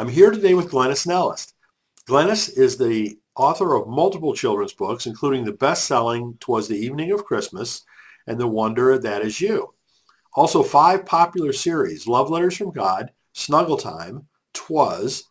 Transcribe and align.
I'm 0.00 0.08
here 0.08 0.30
today 0.30 0.54
with 0.54 0.70
Glenys 0.70 1.06
Nellist. 1.06 1.52
Glenys 2.08 2.56
is 2.56 2.78
the 2.78 3.18
author 3.36 3.74
of 3.74 3.86
multiple 3.86 4.32
children's 4.32 4.72
books, 4.72 5.04
including 5.04 5.44
the 5.44 5.52
best-selling 5.52 6.38
Twas 6.40 6.68
the 6.68 6.74
Evening 6.74 7.12
of 7.12 7.26
Christmas 7.26 7.82
and 8.26 8.40
The 8.40 8.46
Wonder 8.46 8.98
That 8.98 9.20
Is 9.20 9.42
You. 9.42 9.74
Also 10.32 10.62
five 10.62 11.04
popular 11.04 11.52
series, 11.52 12.06
Love 12.06 12.30
Letters 12.30 12.56
from 12.56 12.70
God, 12.70 13.12
Snuggle 13.34 13.76
Time, 13.76 14.26
Twas, 14.54 15.24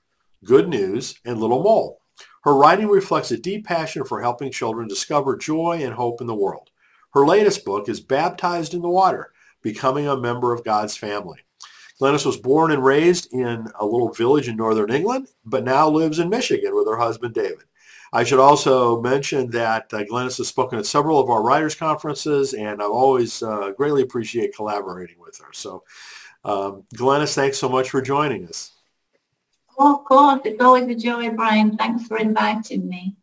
Good 0.45 0.69
News, 0.69 1.19
and 1.25 1.39
Little 1.39 1.63
Mole. 1.63 1.99
Her 2.43 2.53
writing 2.53 2.89
reflects 2.89 3.31
a 3.31 3.39
deep 3.39 3.65
passion 3.65 4.03
for 4.03 4.21
helping 4.21 4.51
children 4.51 4.87
discover 4.87 5.35
joy 5.35 5.79
and 5.81 5.95
hope 5.95 6.21
in 6.21 6.27
the 6.27 6.35
world. 6.35 6.69
Her 7.15 7.25
latest 7.25 7.65
book 7.65 7.89
is 7.89 8.01
Baptized 8.01 8.75
in 8.75 8.83
the 8.83 8.87
Water, 8.87 9.31
Becoming 9.63 10.07
a 10.07 10.15
Member 10.15 10.53
of 10.53 10.63
God's 10.63 10.95
Family. 10.95 11.39
Glenys 11.99 12.25
was 12.25 12.37
born 12.37 12.71
and 12.71 12.83
raised 12.83 13.33
in 13.33 13.67
a 13.79 13.85
little 13.85 14.13
village 14.13 14.47
in 14.47 14.55
northern 14.55 14.89
England, 14.89 15.27
but 15.45 15.65
now 15.65 15.89
lives 15.89 16.19
in 16.19 16.29
Michigan 16.29 16.73
with 16.73 16.87
her 16.87 16.97
husband 16.97 17.33
David. 17.33 17.65
I 18.13 18.23
should 18.23 18.39
also 18.39 19.01
mention 19.01 19.51
that 19.51 19.93
uh, 19.93 20.03
Glenys 20.03 20.37
has 20.37 20.47
spoken 20.47 20.79
at 20.79 20.85
several 20.85 21.19
of 21.19 21.29
our 21.29 21.43
writers' 21.43 21.75
conferences, 21.75 22.53
and 22.53 22.81
I 22.81 22.85
always 22.85 23.43
uh, 23.43 23.71
greatly 23.77 24.01
appreciate 24.01 24.55
collaborating 24.55 25.19
with 25.19 25.37
her. 25.39 25.51
So, 25.53 25.83
um, 26.45 26.85
Glenys, 26.95 27.35
thanks 27.35 27.59
so 27.59 27.67
much 27.69 27.89
for 27.89 28.01
joining 28.01 28.47
us. 28.47 28.71
Oh, 29.77 29.97
of 29.97 30.05
course. 30.05 30.39
It's 30.45 30.61
always 30.61 30.87
a 30.87 30.95
joy, 30.95 31.29
Brian. 31.31 31.77
Thanks 31.77 32.07
for 32.07 32.17
inviting 32.17 32.87
me. 32.89 33.15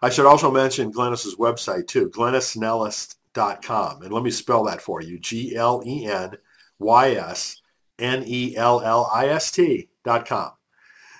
I 0.00 0.08
should 0.08 0.26
also 0.26 0.50
mention 0.50 0.92
Glenys's 0.92 1.36
website, 1.36 1.86
too, 1.88 2.10
glenysnellist.com. 2.10 4.02
And 4.02 4.12
let 4.12 4.22
me 4.22 4.30
spell 4.30 4.64
that 4.64 4.80
for 4.80 5.02
you, 5.02 5.18
G-L-E-N-Y-S 5.18 6.40
N-E-L-L-I-S-T 7.98 9.88
dot 10.04 10.26
com. 10.26 10.50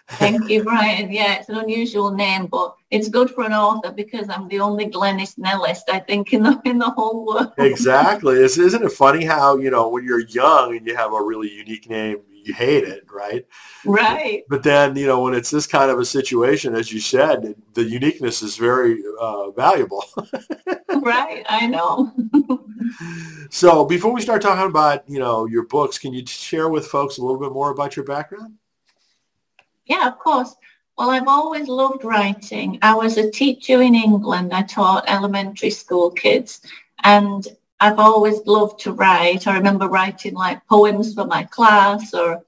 Thank 0.09 0.51
you, 0.51 0.63
Brian. 0.65 1.11
Yeah, 1.11 1.37
it's 1.37 1.49
an 1.49 1.57
unusual 1.57 2.11
name, 2.11 2.47
but 2.47 2.75
it's 2.91 3.09
good 3.09 3.31
for 3.31 3.45
an 3.45 3.53
author 3.53 3.91
because 3.91 4.29
I'm 4.29 4.49
the 4.49 4.61
only 4.61 4.87
Glenys 4.87 5.39
Nellist, 5.39 5.85
I 5.91 6.01
think, 6.01 6.33
in 6.33 6.43
the 6.43 6.61
in 6.65 6.79
the 6.79 6.91
whole 6.91 7.27
world. 7.27 7.53
exactly. 7.59 8.37
Isn't 8.43 8.83
it 8.83 8.93
funny 8.93 9.25
how, 9.25 9.57
you 9.57 9.71
know, 9.71 9.89
when 9.89 10.05
you're 10.05 10.27
young 10.27 10.77
and 10.77 10.87
you 10.87 10.95
have 10.97 11.13
a 11.13 11.23
really 11.23 11.51
unique 11.51 11.89
name, 11.89 12.19
you 12.45 12.55
hate 12.55 12.85
it, 12.85 13.05
right? 13.13 13.47
Right. 13.85 14.45
But 14.49 14.63
then, 14.63 14.97
you 14.97 15.07
know, 15.07 15.23
when 15.23 15.35
it's 15.35 15.51
this 15.51 15.67
kind 15.67 15.91
of 15.91 15.99
a 15.99 16.05
situation, 16.05 16.75
as 16.75 16.93
you 16.93 17.01
said, 17.01 17.55
the 17.75 17.85
uniqueness 17.85 18.43
is 18.43 18.57
very 18.57 19.03
uh, 19.21 19.51
valuable. 19.51 20.05
right. 21.03 21.45
I 21.49 21.67
know. 21.67 22.13
so 23.51 23.85
before 23.85 24.13
we 24.13 24.21
start 24.21 24.43
talking 24.43 24.69
about, 24.69 25.09
you 25.09 25.19
know, 25.19 25.47
your 25.47 25.67
books, 25.67 25.99
can 25.99 26.13
you 26.13 26.27
share 26.27 26.69
with 26.69 26.87
folks 26.87 27.19
a 27.19 27.23
little 27.23 27.41
bit 27.41 27.53
more 27.53 27.71
about 27.71 27.97
your 27.97 28.05
background? 28.05 28.55
Yeah, 29.87 30.09
of 30.09 30.19
course. 30.19 30.55
Well, 30.97 31.11
I've 31.11 31.29
always 31.29 31.67
loved 31.67 32.05
writing. 32.05 32.79
I 32.83 32.95
was 32.95 33.17
a 33.17 33.31
teacher 33.31 33.83
in 33.83 33.95
England. 33.95 34.53
I 34.53 34.63
taught 34.63 35.05
elementary 35.09 35.71
school 35.71 36.11
kids 36.11 36.61
and 37.03 37.47
I've 37.85 37.99
always 37.99 38.39
loved 38.47 38.81
to 38.81 38.93
write. 38.93 39.47
I 39.47 39.55
remember 39.59 39.89
writing 39.89 40.33
like 40.33 40.67
poems 40.67 41.13
for 41.13 41.27
my 41.27 41.43
class 41.43 42.15
or 42.15 42.43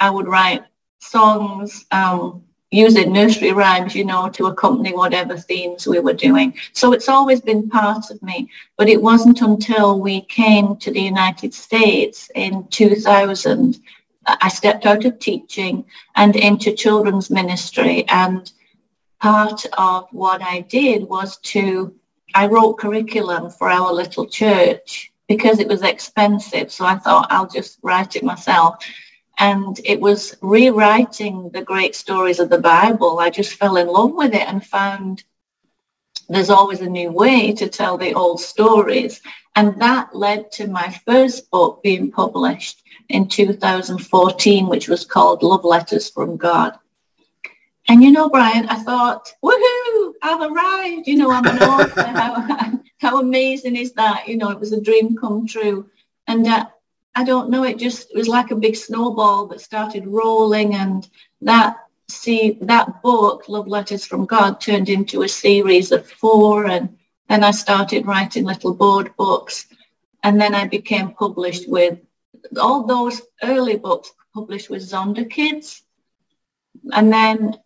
I 0.00 0.10
would 0.10 0.26
write 0.26 0.64
songs 0.98 1.84
um, 1.92 2.42
using 2.72 3.12
nursery 3.12 3.52
rhymes, 3.52 3.94
you 3.94 4.04
know, 4.04 4.28
to 4.30 4.46
accompany 4.46 4.92
whatever 4.92 5.36
themes 5.36 5.86
we 5.86 6.00
were 6.00 6.12
doing. 6.12 6.54
So 6.72 6.92
it's 6.92 7.08
always 7.08 7.40
been 7.40 7.70
part 7.70 8.10
of 8.10 8.20
me. 8.20 8.50
But 8.76 8.88
it 8.88 9.00
wasn't 9.00 9.42
until 9.42 10.00
we 10.00 10.22
came 10.22 10.74
to 10.78 10.90
the 10.90 11.02
United 11.02 11.54
States 11.54 12.28
in 12.34 12.66
2000 12.68 13.80
I 14.26 14.48
stepped 14.48 14.86
out 14.86 15.04
of 15.04 15.20
teaching 15.20 15.84
and 16.16 16.34
into 16.34 16.72
children's 16.72 17.30
ministry. 17.30 18.08
And 18.08 18.50
part 19.20 19.66
of 19.78 20.08
what 20.10 20.42
I 20.42 20.62
did 20.62 21.04
was 21.04 21.36
to, 21.52 21.94
I 22.34 22.46
wrote 22.46 22.78
curriculum 22.78 23.50
for 23.50 23.70
our 23.70 23.92
little 23.92 24.26
church 24.26 25.12
because 25.28 25.60
it 25.60 25.68
was 25.68 25.82
expensive. 25.82 26.70
So 26.70 26.84
I 26.84 26.96
thought 26.96 27.28
I'll 27.30 27.48
just 27.48 27.78
write 27.82 28.16
it 28.16 28.24
myself. 28.24 28.84
And 29.38 29.80
it 29.84 30.00
was 30.00 30.36
rewriting 30.42 31.50
the 31.50 31.62
great 31.62 31.94
stories 31.94 32.40
of 32.40 32.50
the 32.50 32.58
Bible. 32.58 33.18
I 33.18 33.30
just 33.30 33.54
fell 33.54 33.76
in 33.76 33.86
love 33.86 34.12
with 34.14 34.34
it 34.34 34.48
and 34.48 34.64
found 34.64 35.24
there's 36.28 36.50
always 36.50 36.80
a 36.80 36.88
new 36.88 37.10
way 37.10 37.52
to 37.52 37.68
tell 37.68 37.98
the 37.98 38.14
old 38.14 38.40
stories. 38.40 39.20
And 39.56 39.80
that 39.80 40.14
led 40.14 40.50
to 40.52 40.66
my 40.66 40.90
first 41.06 41.50
book 41.50 41.82
being 41.82 42.10
published 42.10 42.82
in 43.08 43.28
2014, 43.28 44.66
which 44.66 44.88
was 44.88 45.04
called 45.04 45.42
Love 45.42 45.64
Letters 45.64 46.10
from 46.10 46.36
God. 46.36 46.78
And 47.88 48.02
you 48.02 48.10
know, 48.12 48.30
Brian, 48.30 48.66
I 48.66 48.76
thought, 48.76 49.32
woohoo, 49.44 50.12
I've 50.22 50.50
arrived. 50.50 51.06
You 51.06 51.16
know, 51.16 51.30
I'm 51.30 51.46
an 51.46 51.58
author. 51.58 52.02
how, 52.02 52.72
how 52.98 53.20
amazing 53.20 53.76
is 53.76 53.92
that? 53.92 54.26
You 54.26 54.38
know, 54.38 54.50
it 54.50 54.58
was 54.58 54.72
a 54.72 54.80
dream 54.80 55.16
come 55.16 55.46
true. 55.46 55.90
And 56.26 56.46
uh, 56.46 56.66
I 57.14 57.24
don't 57.24 57.50
know, 57.50 57.64
it 57.64 57.78
just 57.78 58.10
it 58.10 58.16
was 58.16 58.28
like 58.28 58.50
a 58.50 58.56
big 58.56 58.76
snowball 58.76 59.46
that 59.48 59.60
started 59.60 60.06
rolling. 60.06 60.74
And 60.74 61.06
that, 61.42 61.76
see, 62.08 62.58
that 62.62 63.02
book, 63.02 63.48
Love 63.48 63.68
Letters 63.68 64.06
from 64.06 64.24
God, 64.24 64.60
turned 64.60 64.88
into 64.88 65.22
a 65.22 65.28
series 65.28 65.92
of 65.92 66.08
four. 66.08 66.66
And 66.66 66.96
then 67.28 67.44
I 67.44 67.50
started 67.50 68.06
writing 68.06 68.44
little 68.44 68.74
board 68.74 69.14
books. 69.16 69.66
And 70.22 70.40
then 70.40 70.54
I 70.54 70.66
became 70.66 71.10
published 71.10 71.68
with 71.68 71.98
all 72.58 72.86
those 72.86 73.20
early 73.42 73.76
books 73.76 74.10
published 74.32 74.70
with 74.70 74.82
Zonderkidz. 74.82 75.82
And 76.92 77.12
then 77.12 77.58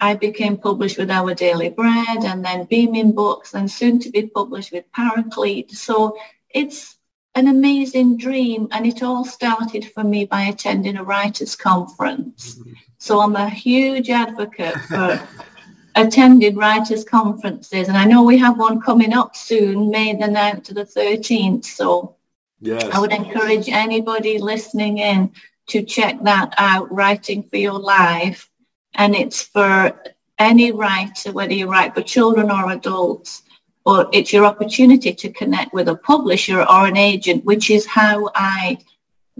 I 0.00 0.14
became 0.14 0.56
published 0.56 0.98
with 0.98 1.10
Our 1.10 1.34
Daily 1.34 1.70
Bread 1.70 2.24
and 2.24 2.44
then 2.44 2.64
Beaming 2.64 3.12
Books 3.12 3.54
and 3.54 3.70
soon 3.70 3.98
to 4.00 4.10
be 4.10 4.26
published 4.26 4.72
with 4.72 4.90
Paraclete. 4.92 5.72
So 5.72 6.16
it's 6.50 6.96
an 7.34 7.48
amazing 7.48 8.16
dream 8.16 8.68
and 8.70 8.86
it 8.86 9.02
all 9.02 9.24
started 9.24 9.90
for 9.92 10.04
me 10.04 10.24
by 10.24 10.42
attending 10.42 10.96
a 10.96 11.04
writers 11.04 11.56
conference. 11.56 12.56
Mm-hmm. 12.56 12.72
So 12.98 13.20
I'm 13.20 13.36
a 13.36 13.48
huge 13.48 14.10
advocate 14.10 14.78
for 14.82 15.20
attending 15.94 16.56
writers 16.56 17.04
conferences 17.04 17.88
and 17.88 17.96
I 17.96 18.04
know 18.04 18.22
we 18.22 18.38
have 18.38 18.58
one 18.58 18.80
coming 18.80 19.12
up 19.12 19.34
soon, 19.36 19.90
May 19.90 20.14
the 20.14 20.26
9th 20.26 20.64
to 20.64 20.74
the 20.74 20.84
13th. 20.84 21.64
So 21.64 22.16
Yes. 22.60 22.88
I 22.92 22.98
would 22.98 23.12
encourage 23.12 23.68
anybody 23.68 24.38
listening 24.38 24.98
in 24.98 25.32
to 25.68 25.82
check 25.82 26.22
that 26.22 26.54
out, 26.58 26.92
Writing 26.92 27.42
for 27.44 27.56
Your 27.56 27.78
Life. 27.78 28.50
And 28.94 29.14
it's 29.14 29.42
for 29.42 30.00
any 30.38 30.72
writer, 30.72 31.32
whether 31.32 31.52
you 31.52 31.70
write 31.70 31.94
for 31.94 32.02
children 32.02 32.50
or 32.50 32.70
adults, 32.70 33.42
or 33.84 34.08
it's 34.12 34.32
your 34.32 34.44
opportunity 34.44 35.14
to 35.14 35.32
connect 35.32 35.72
with 35.72 35.88
a 35.88 35.96
publisher 35.96 36.60
or 36.60 36.86
an 36.86 36.96
agent, 36.96 37.44
which 37.44 37.70
is 37.70 37.86
how 37.86 38.30
I 38.34 38.78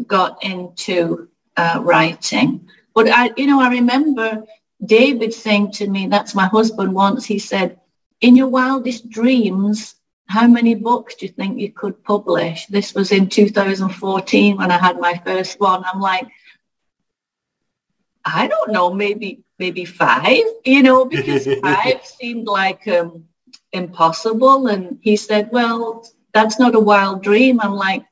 got 0.06 0.42
into 0.42 1.28
uh, 1.56 1.80
writing. 1.82 2.68
But 2.94 3.08
I, 3.10 3.30
you 3.36 3.46
know, 3.46 3.60
I 3.60 3.68
remember 3.68 4.44
David 4.84 5.34
saying 5.34 5.72
to 5.72 5.88
me, 5.88 6.06
that's 6.06 6.34
my 6.34 6.46
husband 6.46 6.94
once, 6.94 7.26
he 7.26 7.38
said, 7.38 7.78
in 8.20 8.36
your 8.36 8.48
wildest 8.48 9.08
dreams, 9.08 9.96
how 10.28 10.46
many 10.46 10.74
books 10.74 11.14
do 11.14 11.26
you 11.26 11.32
think 11.32 11.58
you 11.58 11.72
could 11.72 12.02
publish? 12.04 12.66
This 12.66 12.94
was 12.94 13.12
in 13.12 13.28
2014 13.28 14.56
when 14.56 14.70
I 14.70 14.78
had 14.78 15.00
my 15.00 15.20
first 15.24 15.58
one. 15.58 15.82
I'm 15.84 16.00
like, 16.00 16.26
I 18.24 18.48
don't 18.48 18.72
know, 18.72 18.92
maybe 18.92 19.40
maybe 19.58 19.84
five, 19.84 20.44
you 20.64 20.82
know, 20.82 21.04
because 21.04 21.46
five 21.62 22.04
seemed 22.04 22.46
like 22.46 22.86
um, 22.88 23.24
impossible. 23.72 24.68
And 24.68 24.98
he 25.02 25.16
said, 25.16 25.50
well, 25.50 26.06
that's 26.32 26.58
not 26.58 26.74
a 26.74 26.80
wild 26.80 27.22
dream. 27.22 27.60
I'm 27.60 27.74
like, 27.74 28.04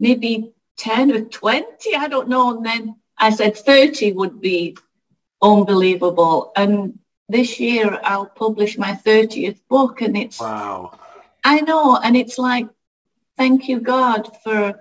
maybe 0.00 0.52
10 0.78 1.12
or 1.12 1.20
20, 1.22 1.96
I 1.96 2.08
don't 2.08 2.28
know. 2.28 2.56
And 2.56 2.66
then 2.66 2.96
I 3.18 3.30
said 3.30 3.56
30 3.56 4.12
would 4.12 4.40
be 4.40 4.76
unbelievable. 5.42 6.52
And 6.56 6.98
this 7.28 7.60
year 7.60 8.00
I'll 8.02 8.26
publish 8.26 8.78
my 8.78 8.92
30th 8.92 9.60
book 9.68 10.00
and 10.00 10.16
it's 10.16 10.40
wow 10.40 10.98
I 11.44 11.60
know. 11.60 11.96
And 11.96 12.16
it's 12.16 12.38
like, 12.38 12.68
thank 13.36 13.68
you, 13.68 13.80
God, 13.80 14.28
for 14.42 14.80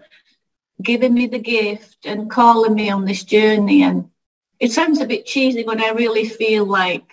giving 0.81 1.13
me 1.13 1.27
the 1.27 1.39
gift 1.39 2.06
and 2.06 2.30
calling 2.30 2.75
me 2.75 2.89
on 2.89 3.06
this 3.06 3.24
journey. 3.24 3.83
And 3.83 4.09
it 4.60 4.72
sounds 4.72 5.00
a 5.00 5.08
bit 5.08 5.26
cheesy, 5.26 5.64
but 5.64 5.80
I 5.80 5.92
really 5.92 6.28
feel 6.28 6.66
like 6.66 7.04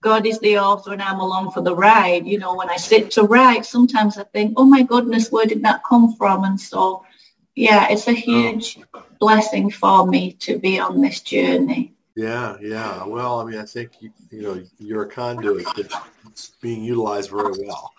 God 0.00 0.26
is 0.26 0.38
the 0.38 0.58
author 0.58 0.92
and 0.92 1.02
I'm 1.02 1.20
along 1.20 1.50
for 1.50 1.62
the 1.62 1.74
ride. 1.74 2.26
You 2.26 2.38
know, 2.38 2.54
when 2.54 2.70
I 2.70 2.76
sit 2.76 3.10
to 3.12 3.22
write, 3.22 3.66
sometimes 3.66 4.18
I 4.18 4.24
think, 4.24 4.54
oh 4.56 4.64
my 4.64 4.82
goodness, 4.82 5.32
where 5.32 5.46
did 5.46 5.62
that 5.62 5.82
come 5.84 6.14
from? 6.14 6.44
And 6.44 6.60
so, 6.60 7.04
yeah, 7.54 7.88
it's 7.90 8.06
a 8.06 8.12
oh, 8.12 8.14
huge 8.14 8.78
oh. 8.94 9.02
blessing 9.18 9.70
for 9.70 10.06
me 10.06 10.32
to 10.34 10.58
be 10.58 10.78
on 10.78 11.00
this 11.00 11.20
journey. 11.20 11.92
Yeah, 12.14 12.56
yeah. 12.62 13.04
Well, 13.04 13.40
I 13.40 13.44
mean, 13.44 13.58
I 13.58 13.64
think 13.64 14.00
you, 14.00 14.10
you 14.30 14.42
know 14.42 14.64
you're 14.78 15.02
a 15.02 15.08
conduit 15.08 15.66
that's 15.76 16.50
being 16.62 16.82
utilized 16.82 17.30
very 17.30 17.52
well. 17.58 17.92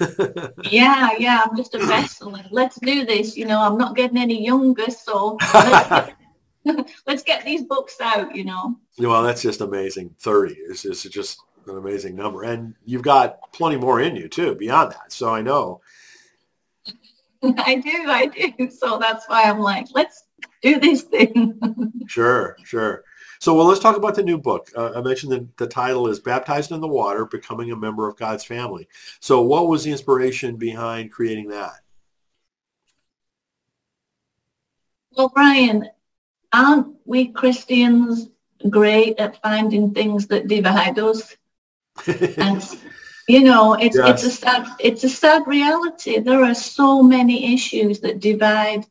yeah, 0.64 1.10
yeah. 1.18 1.42
I'm 1.44 1.56
just 1.56 1.76
a 1.76 1.78
vessel, 1.78 2.36
let's 2.50 2.80
do 2.80 3.06
this. 3.06 3.36
You 3.36 3.44
know, 3.44 3.62
I'm 3.62 3.78
not 3.78 3.94
getting 3.94 4.18
any 4.18 4.44
younger, 4.44 4.90
so 4.90 5.38
let's 5.54 5.88
get, 5.88 6.16
let's 7.06 7.22
get 7.22 7.44
these 7.44 7.62
books 7.62 7.96
out, 8.00 8.34
you 8.34 8.44
know. 8.44 8.76
Well, 8.98 9.22
that's 9.22 9.42
just 9.42 9.60
amazing. 9.60 10.14
30 10.20 10.54
is, 10.54 10.84
is 10.84 11.02
just 11.04 11.40
an 11.66 11.76
amazing 11.76 12.14
number. 12.14 12.42
And 12.42 12.74
you've 12.84 13.02
got 13.02 13.52
plenty 13.52 13.76
more 13.76 14.00
in 14.00 14.16
you 14.16 14.28
too, 14.28 14.54
beyond 14.54 14.92
that. 14.92 15.12
So 15.12 15.32
I 15.32 15.42
know. 15.42 15.80
I 17.42 17.76
do, 17.76 18.04
I 18.06 18.26
do. 18.26 18.70
So 18.70 18.98
that's 18.98 19.26
why 19.28 19.44
I'm 19.44 19.60
like, 19.60 19.86
let's 19.94 20.24
do 20.62 20.78
this 20.78 21.02
thing. 21.02 21.58
sure, 22.06 22.56
sure. 22.64 23.04
So, 23.40 23.54
well, 23.54 23.64
let's 23.64 23.80
talk 23.80 23.96
about 23.96 24.14
the 24.14 24.22
new 24.22 24.36
book. 24.36 24.68
Uh, 24.76 24.92
I 24.96 25.00
mentioned 25.00 25.32
that 25.32 25.56
the 25.56 25.66
title 25.66 26.08
is 26.08 26.20
Baptized 26.20 26.72
in 26.72 26.80
the 26.82 26.88
Water, 26.88 27.24
Becoming 27.24 27.70
a 27.70 27.76
Member 27.76 28.06
of 28.06 28.18
God's 28.18 28.44
Family. 28.44 28.86
So 29.20 29.40
what 29.40 29.66
was 29.66 29.82
the 29.82 29.92
inspiration 29.92 30.56
behind 30.56 31.10
creating 31.10 31.48
that? 31.48 31.80
Well, 35.16 35.30
Brian, 35.30 35.88
aren't 36.52 36.96
we 37.04 37.28
Christians 37.28 38.28
great 38.68 39.18
at 39.18 39.40
finding 39.42 39.92
things 39.92 40.26
that 40.28 40.48
divide 40.48 40.98
us? 40.98 41.36
and 42.38 42.62
you 43.28 43.44
know, 43.44 43.74
it's 43.74 43.96
yes. 43.96 44.24
it's 44.24 44.34
a 44.34 44.36
sad 44.36 44.66
it's 44.78 45.04
a 45.04 45.08
sad 45.08 45.46
reality. 45.46 46.18
There 46.18 46.44
are 46.44 46.54
so 46.54 47.02
many 47.02 47.54
issues 47.54 48.00
that 48.00 48.20
divide 48.20 48.86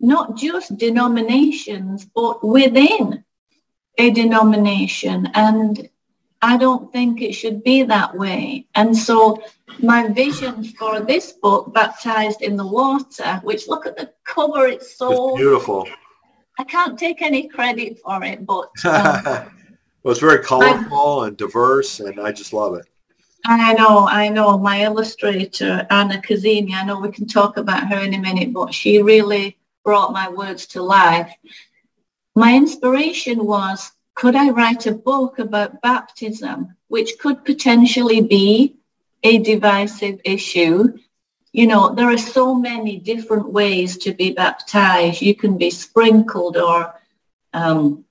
not 0.00 0.36
just 0.36 0.76
denominations, 0.76 2.04
but 2.04 2.44
within 2.44 3.24
a 3.98 4.10
denomination. 4.10 5.28
And 5.34 5.88
I 6.40 6.56
don't 6.56 6.92
think 6.92 7.20
it 7.20 7.32
should 7.32 7.64
be 7.64 7.82
that 7.82 8.16
way. 8.16 8.66
And 8.74 8.96
so 8.96 9.42
my 9.80 10.08
vision 10.08 10.64
for 10.64 11.00
this 11.00 11.32
book, 11.32 11.74
Baptized 11.74 12.42
in 12.42 12.56
the 12.56 12.66
Water, 12.66 13.40
which 13.42 13.68
look 13.68 13.86
at 13.86 13.96
the 13.96 14.12
cover, 14.24 14.68
it's 14.68 14.96
so 14.96 15.30
it's 15.30 15.38
beautiful. 15.38 15.88
I 16.58 16.64
can't 16.64 16.98
take 16.98 17.22
any 17.22 17.48
credit 17.48 18.00
for 18.00 18.22
it, 18.24 18.44
but 18.44 18.70
um, 18.84 19.24
well, 20.02 20.12
it's 20.12 20.20
very 20.20 20.42
colorful 20.42 21.20
I, 21.20 21.28
and 21.28 21.36
diverse, 21.36 22.00
and 22.00 22.20
I 22.20 22.32
just 22.32 22.52
love 22.52 22.74
it. 22.74 22.86
I 23.44 23.72
know, 23.74 24.06
I 24.08 24.28
know. 24.28 24.58
My 24.58 24.82
illustrator, 24.82 25.86
Anna 25.90 26.20
Kazemi, 26.20 26.74
I 26.74 26.84
know 26.84 26.98
we 26.98 27.10
can 27.10 27.26
talk 27.26 27.56
about 27.56 27.86
her 27.88 28.00
in 28.00 28.14
a 28.14 28.18
minute, 28.18 28.52
but 28.52 28.74
she 28.74 29.00
really 29.00 29.56
brought 29.84 30.12
my 30.12 30.28
words 30.28 30.66
to 30.66 30.82
life. 30.82 31.32
My 32.34 32.54
inspiration 32.54 33.46
was, 33.46 33.92
could 34.14 34.34
I 34.34 34.50
write 34.50 34.86
a 34.86 34.92
book 34.92 35.38
about 35.38 35.80
baptism, 35.80 36.74
which 36.88 37.18
could 37.20 37.44
potentially 37.44 38.20
be 38.20 38.76
a 39.22 39.38
divisive 39.38 40.20
issue? 40.24 40.98
You 41.58 41.66
know, 41.66 41.92
there 41.92 42.08
are 42.08 42.16
so 42.16 42.54
many 42.54 42.98
different 42.98 43.50
ways 43.50 43.98
to 43.98 44.12
be 44.12 44.30
baptized. 44.30 45.20
You 45.20 45.34
can 45.34 45.58
be 45.58 45.70
sprinkled 45.70 46.56
or 46.56 46.94
um, 47.52 48.04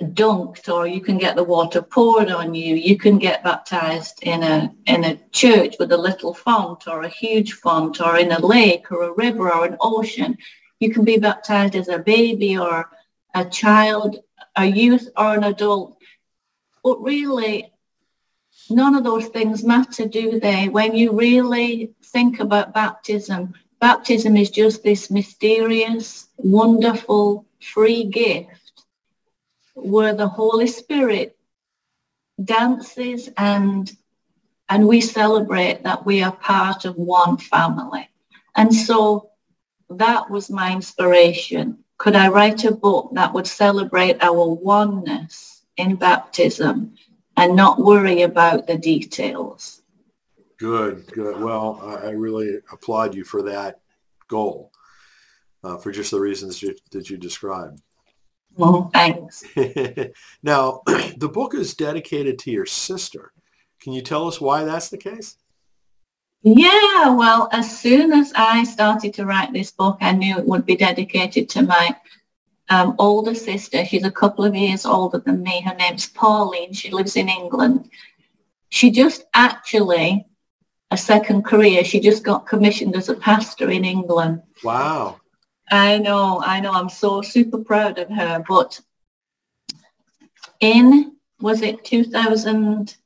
dunked 0.00 0.66
or 0.72 0.86
you 0.86 1.02
can 1.02 1.18
get 1.18 1.36
the 1.36 1.44
water 1.44 1.82
poured 1.82 2.30
on 2.30 2.54
you. 2.54 2.76
You 2.76 2.96
can 2.96 3.18
get 3.18 3.44
baptized 3.44 4.20
in 4.22 4.42
a 4.42 4.72
in 4.86 5.04
a 5.04 5.20
church 5.30 5.74
with 5.78 5.92
a 5.92 6.04
little 6.08 6.32
font 6.32 6.88
or 6.88 7.02
a 7.02 7.16
huge 7.22 7.52
font 7.52 8.00
or 8.00 8.16
in 8.16 8.32
a 8.32 8.40
lake 8.40 8.90
or 8.90 9.02
a 9.02 9.12
river 9.12 9.52
or 9.52 9.66
an 9.66 9.76
ocean. 9.82 10.38
You 10.78 10.90
can 10.90 11.04
be 11.04 11.18
baptized 11.18 11.74
as 11.74 11.88
a 11.88 11.98
baby 11.98 12.56
or 12.56 12.88
a 13.34 13.44
child, 13.44 14.20
a 14.56 14.64
youth 14.64 15.06
or 15.18 15.34
an 15.34 15.44
adult. 15.44 15.98
But 16.82 17.02
really, 17.02 17.69
none 18.70 18.94
of 18.94 19.04
those 19.04 19.26
things 19.28 19.64
matter, 19.64 20.06
do 20.06 20.40
they? 20.40 20.68
When 20.68 20.94
you 20.94 21.12
really 21.12 21.92
think 22.04 22.40
about 22.40 22.74
baptism, 22.74 23.54
baptism 23.80 24.36
is 24.36 24.50
just 24.50 24.82
this 24.82 25.10
mysterious, 25.10 26.28
wonderful, 26.36 27.46
free 27.60 28.04
gift 28.04 28.84
where 29.74 30.14
the 30.14 30.28
Holy 30.28 30.66
Spirit 30.66 31.36
dances 32.42 33.28
and 33.36 33.92
and 34.68 34.86
we 34.86 35.00
celebrate 35.00 35.82
that 35.82 36.06
we 36.06 36.22
are 36.22 36.32
part 36.32 36.84
of 36.84 36.94
one 36.94 37.36
family. 37.36 38.08
And 38.54 38.72
so 38.72 39.30
that 39.90 40.30
was 40.30 40.48
my 40.48 40.72
inspiration 40.72 41.84
could 42.00 42.16
I 42.16 42.28
write 42.28 42.64
a 42.64 42.72
book 42.72 43.10
that 43.12 43.34
would 43.34 43.46
celebrate 43.46 44.16
our 44.22 44.48
oneness 44.54 45.66
in 45.76 45.96
baptism 45.96 46.94
and 47.36 47.56
not 47.56 47.78
worry 47.78 48.22
about 48.22 48.66
the 48.66 48.76
details? 48.76 49.82
Good, 50.58 51.06
good. 51.12 51.40
Well, 51.40 51.80
I 52.04 52.10
really 52.10 52.58
applaud 52.70 53.14
you 53.14 53.24
for 53.24 53.42
that 53.44 53.80
goal, 54.28 54.72
uh, 55.64 55.78
for 55.78 55.90
just 55.90 56.10
the 56.10 56.20
reasons 56.20 56.62
you, 56.62 56.74
that 56.92 57.08
you 57.08 57.16
described. 57.16 57.80
Well, 58.56 58.90
thanks. 58.92 59.44
now, 60.42 60.82
the 60.86 61.30
book 61.32 61.54
is 61.54 61.74
dedicated 61.74 62.38
to 62.40 62.50
your 62.50 62.66
sister. 62.66 63.32
Can 63.80 63.92
you 63.92 64.02
tell 64.02 64.28
us 64.28 64.40
why 64.40 64.64
that's 64.64 64.90
the 64.90 64.98
case? 64.98 65.36
Yeah, 66.42 67.14
well, 67.14 67.48
as 67.52 67.80
soon 67.80 68.12
as 68.12 68.32
I 68.34 68.64
started 68.64 69.12
to 69.14 69.26
write 69.26 69.52
this 69.52 69.70
book, 69.70 69.98
I 70.00 70.12
knew 70.12 70.38
it 70.38 70.46
would 70.46 70.64
be 70.64 70.76
dedicated 70.76 71.48
to 71.50 71.62
my 71.62 71.96
um, 72.70 72.94
older 72.98 73.34
sister. 73.34 73.84
She's 73.84 74.04
a 74.04 74.10
couple 74.10 74.44
of 74.44 74.54
years 74.54 74.86
older 74.86 75.18
than 75.18 75.42
me. 75.42 75.60
Her 75.60 75.74
name's 75.74 76.06
Pauline. 76.06 76.72
She 76.72 76.90
lives 76.90 77.16
in 77.16 77.28
England. 77.28 77.90
She 78.70 78.90
just 78.90 79.24
actually, 79.34 80.24
a 80.92 80.96
second 80.96 81.42
career, 81.44 81.84
she 81.84 81.98
just 82.00 82.22
got 82.22 82.46
commissioned 82.46 82.96
as 82.96 83.08
a 83.08 83.14
pastor 83.14 83.70
in 83.70 83.84
England. 83.84 84.42
Wow. 84.62 85.20
I 85.70 85.98
know, 85.98 86.40
I 86.44 86.60
know. 86.60 86.72
I'm 86.72 86.88
so 86.88 87.22
super 87.22 87.58
proud 87.58 87.98
of 87.98 88.08
her. 88.10 88.42
But 88.48 88.80
in, 90.60 91.16
was 91.40 91.62
it 91.62 91.84
2000, 91.84 92.96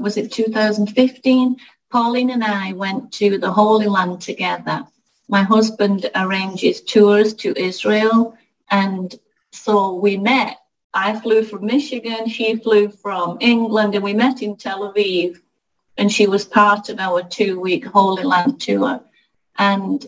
was 0.00 0.16
it 0.16 0.32
2015? 0.32 1.56
Pauline 1.90 2.30
and 2.30 2.44
I 2.44 2.72
went 2.72 3.12
to 3.12 3.38
the 3.38 3.50
Holy 3.50 3.86
Land 3.86 4.22
together. 4.22 4.84
My 5.28 5.42
husband 5.42 6.08
arranges 6.14 6.80
tours 6.80 7.34
to 7.34 7.58
Israel 7.58 8.36
and 8.70 9.14
so 9.52 9.94
we 9.94 10.16
met. 10.16 10.58
I 10.94 11.18
flew 11.20 11.44
from 11.44 11.66
Michigan, 11.66 12.28
she 12.28 12.56
flew 12.56 12.88
from 12.88 13.36
England 13.40 13.94
and 13.94 14.04
we 14.04 14.14
met 14.14 14.42
in 14.42 14.56
Tel 14.56 14.92
Aviv 14.92 15.38
and 15.98 16.10
she 16.10 16.26
was 16.26 16.44
part 16.44 16.88
of 16.88 16.98
our 16.98 17.22
two-week 17.22 17.84
Holy 17.86 18.22
Land 18.22 18.60
tour. 18.60 19.00
And 19.58 20.06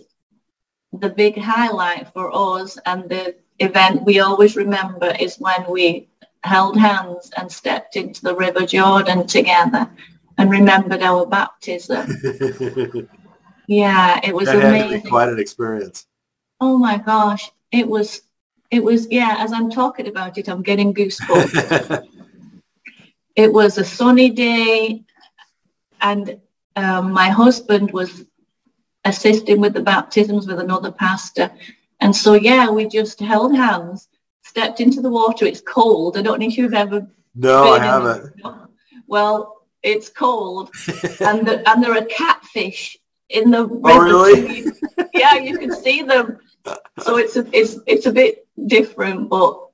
the 0.92 1.10
big 1.10 1.38
highlight 1.38 2.12
for 2.12 2.30
us 2.34 2.78
and 2.86 3.08
the 3.08 3.36
event 3.58 4.04
we 4.04 4.20
always 4.20 4.56
remember 4.56 5.14
is 5.18 5.36
when 5.36 5.64
we 5.70 6.08
held 6.44 6.78
hands 6.78 7.30
and 7.36 7.50
stepped 7.50 7.96
into 7.96 8.22
the 8.22 8.34
River 8.34 8.64
Jordan 8.64 9.26
together 9.26 9.90
and 10.38 10.50
remembered 10.50 11.02
our 11.02 11.26
baptism. 11.26 12.06
yeah, 13.66 14.20
it 14.22 14.34
was 14.34 14.46
that 14.46 14.64
amazing. 14.64 15.02
quite 15.02 15.28
an 15.28 15.38
experience. 15.38 16.06
Oh 16.60 16.78
my 16.78 16.98
gosh, 16.98 17.50
it 17.72 17.86
was. 17.86 18.22
It 18.70 18.84
was 18.84 19.06
yeah. 19.10 19.36
As 19.38 19.52
I'm 19.52 19.70
talking 19.70 20.08
about 20.08 20.36
it, 20.36 20.48
I'm 20.48 20.62
getting 20.62 20.92
goosebumps. 20.92 22.06
it 23.36 23.52
was 23.52 23.78
a 23.78 23.84
sunny 23.84 24.30
day, 24.30 25.04
and 26.00 26.38
um, 26.76 27.12
my 27.12 27.30
husband 27.30 27.92
was 27.92 28.24
assisting 29.04 29.60
with 29.60 29.72
the 29.72 29.82
baptisms 29.82 30.46
with 30.46 30.60
another 30.60 30.92
pastor, 30.92 31.50
and 32.00 32.14
so 32.14 32.34
yeah, 32.34 32.68
we 32.68 32.86
just 32.86 33.20
held 33.20 33.56
hands, 33.56 34.08
stepped 34.42 34.80
into 34.80 35.00
the 35.00 35.10
water. 35.10 35.46
It's 35.46 35.62
cold. 35.62 36.18
I 36.18 36.22
don't 36.22 36.40
know 36.40 36.46
if 36.46 36.58
you've 36.58 36.74
ever. 36.74 37.06
No, 37.34 37.72
I 37.74 37.78
haven't. 37.78 38.34
Well, 39.10 39.62
it's 39.82 40.10
cold, 40.10 40.70
and 41.20 41.48
the, 41.48 41.62
and 41.66 41.82
there 41.82 41.96
are 41.96 42.04
catfish 42.04 42.98
in 43.30 43.50
the 43.50 43.64
river. 43.64 43.80
Oh, 43.84 44.00
really? 44.00 44.66
yeah, 45.14 45.36
you 45.36 45.56
can 45.56 45.74
see 45.74 46.02
them. 46.02 46.38
So 47.00 47.16
it's 47.16 47.36
a, 47.36 47.46
it's 47.52 47.78
it's 47.86 48.04
a 48.04 48.12
bit 48.12 48.46
different, 48.66 49.28
but 49.28 49.64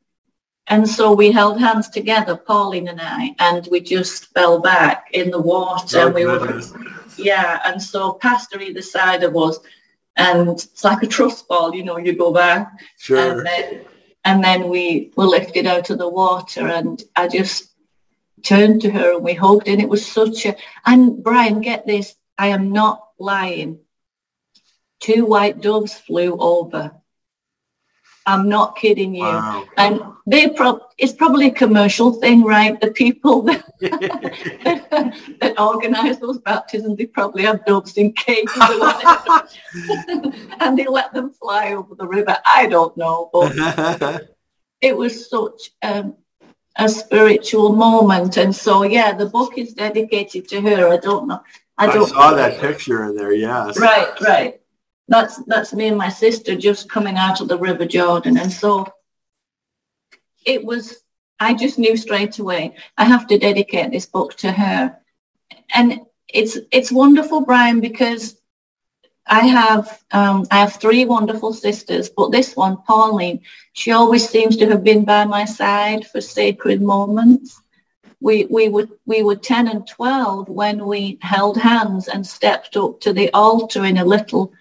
and 0.68 0.88
so 0.88 1.12
we 1.12 1.30
held 1.30 1.60
hands 1.60 1.90
together, 1.90 2.36
Pauline 2.36 2.88
and 2.88 3.00
I, 3.00 3.34
and 3.38 3.68
we 3.70 3.80
just 3.80 4.32
fell 4.32 4.60
back 4.60 5.08
in 5.12 5.30
the 5.30 5.40
water. 5.40 5.98
Oh, 5.98 6.06
and 6.06 6.14
we 6.14 6.24
were, 6.24 6.62
yeah, 7.18 7.60
and 7.66 7.80
so 7.80 8.14
Pastor 8.14 8.60
either 8.60 8.80
side 8.80 9.22
of 9.24 9.36
us, 9.36 9.58
and 10.16 10.48
it's 10.48 10.82
like 10.82 11.02
a 11.02 11.06
trust 11.06 11.46
ball, 11.48 11.74
you 11.74 11.84
know, 11.84 11.98
you 11.98 12.16
go 12.16 12.32
back. 12.32 12.72
Sure. 12.98 13.38
And 13.38 13.46
then, 13.46 13.80
and 14.24 14.42
then 14.42 14.68
we 14.70 15.12
were 15.16 15.26
lifted 15.26 15.66
out 15.66 15.90
of 15.90 15.98
the 15.98 16.08
water, 16.08 16.66
and 16.66 17.02
I 17.14 17.28
just 17.28 17.74
turned 18.44 18.82
to 18.82 18.90
her 18.90 19.14
and 19.14 19.24
we 19.24 19.34
hugged 19.34 19.66
and 19.66 19.80
it 19.80 19.88
was 19.88 20.06
such 20.06 20.44
a 20.44 20.54
and 20.84 21.24
Brian 21.24 21.60
get 21.60 21.86
this 21.86 22.14
I 22.38 22.48
am 22.48 22.72
not 22.72 23.08
lying 23.18 23.80
two 25.00 25.24
white 25.24 25.60
doves 25.60 25.94
flew 25.94 26.36
over 26.38 26.92
I'm 28.26 28.49
not 28.49 28.76
kidding 28.76 29.14
you 29.14 29.23
wow. 29.23 29.66
and 29.76 30.00
they 30.26 30.49
pro- 30.49 30.81
it's 30.97 31.12
probably 31.12 31.49
a 31.49 31.52
commercial 31.52 32.12
thing 32.12 32.43
right 32.43 32.81
the 32.81 32.90
people 32.90 33.43
that, 33.43 33.64
that, 35.40 35.54
organize 35.61 36.19
those 36.21 36.38
baptisms 36.38 36.97
they 36.97 37.07
probably 37.07 37.43
have 37.43 37.64
doves 37.66 37.97
in 37.99 38.12
cages 38.12 38.52
and 40.61 40.78
they 40.78 40.87
let 40.87 41.12
them 41.12 41.31
fly 41.33 41.75
over 41.75 41.95
the 41.95 42.07
river 42.07 42.37
I 42.47 42.66
don't 42.66 42.97
know 42.97 43.28
but 43.33 43.54
it 44.81 44.97
was 44.97 45.28
such 45.28 45.71
um, 45.83 46.16
a 46.76 46.88
spiritual 46.88 47.75
moment. 47.75 48.37
And 48.37 48.54
so, 48.54 48.83
yeah, 48.83 49.12
the 49.12 49.26
book 49.26 49.57
is 49.57 49.75
dedicated 49.75 50.49
to 50.49 50.61
her. 50.61 50.88
I 50.88 50.97
don't 50.99 51.28
know. 51.28 51.40
I, 51.78 51.87
don't 51.87 52.04
I 52.04 52.14
saw 52.14 52.35
that 52.35 52.61
picture 52.61 53.04
in 53.04 53.16
there. 53.16 53.33
Yes. 53.33 53.78
Right, 53.78 54.21
right. 54.21 54.61
That's 55.08 55.42
that's 55.44 55.75
me 55.75 55.88
and 55.88 55.99
my 55.99 56.08
sister 56.08 56.56
just 56.56 56.88
coming 56.88 57.16
out 57.16 57.40
of 57.40 57.49
the 57.49 57.58
River 57.58 57.84
Jordan, 57.87 58.38
and 58.38 58.52
so 58.52 58.87
it 60.44 60.64
was. 60.64 61.00
I 61.40 61.52
just 61.52 61.78
knew 61.78 61.96
straight 61.96 62.38
away 62.38 62.76
I 62.96 63.04
have 63.04 63.26
to 63.26 63.38
dedicate 63.38 63.90
this 63.90 64.06
book 64.06 64.34
to 64.37 64.52
her, 64.52 64.99
and 65.75 66.00
it's 66.28 66.58
it's 66.70 66.92
wonderful, 66.92 67.44
Brian, 67.44 67.80
because 67.80 68.40
I 69.26 69.46
have 69.46 70.02
um, 70.12 70.46
I 70.50 70.56
have 70.61 70.75
three 70.75 71.04
wonderful 71.04 71.52
sisters, 71.52 72.11
but 72.11 72.30
this 72.30 72.56
one, 72.56 72.78
Pauline, 72.87 73.40
she 73.73 73.92
always 73.92 74.28
seems 74.28 74.56
to 74.58 74.66
have 74.68 74.84
been 74.84 75.04
by 75.04 75.25
my 75.25 75.44
side 75.44 76.06
for 76.06 76.20
sacred 76.20 76.82
moments. 76.82 77.61
We 78.20 78.46
we 78.50 78.68
were 78.68 78.88
we 79.06 79.23
were 79.23 79.37
ten 79.37 79.68
and 79.68 79.87
twelve 79.87 80.49
when 80.49 80.87
we 80.87 81.18
held 81.23 81.56
hands 81.56 82.08
and 82.08 82.26
stepped 82.26 82.76
up 82.76 83.00
to 83.00 83.12
the 83.12 83.30
altar 83.32 83.84
in 83.84 83.99
a 83.99 84.04
little 84.04 84.52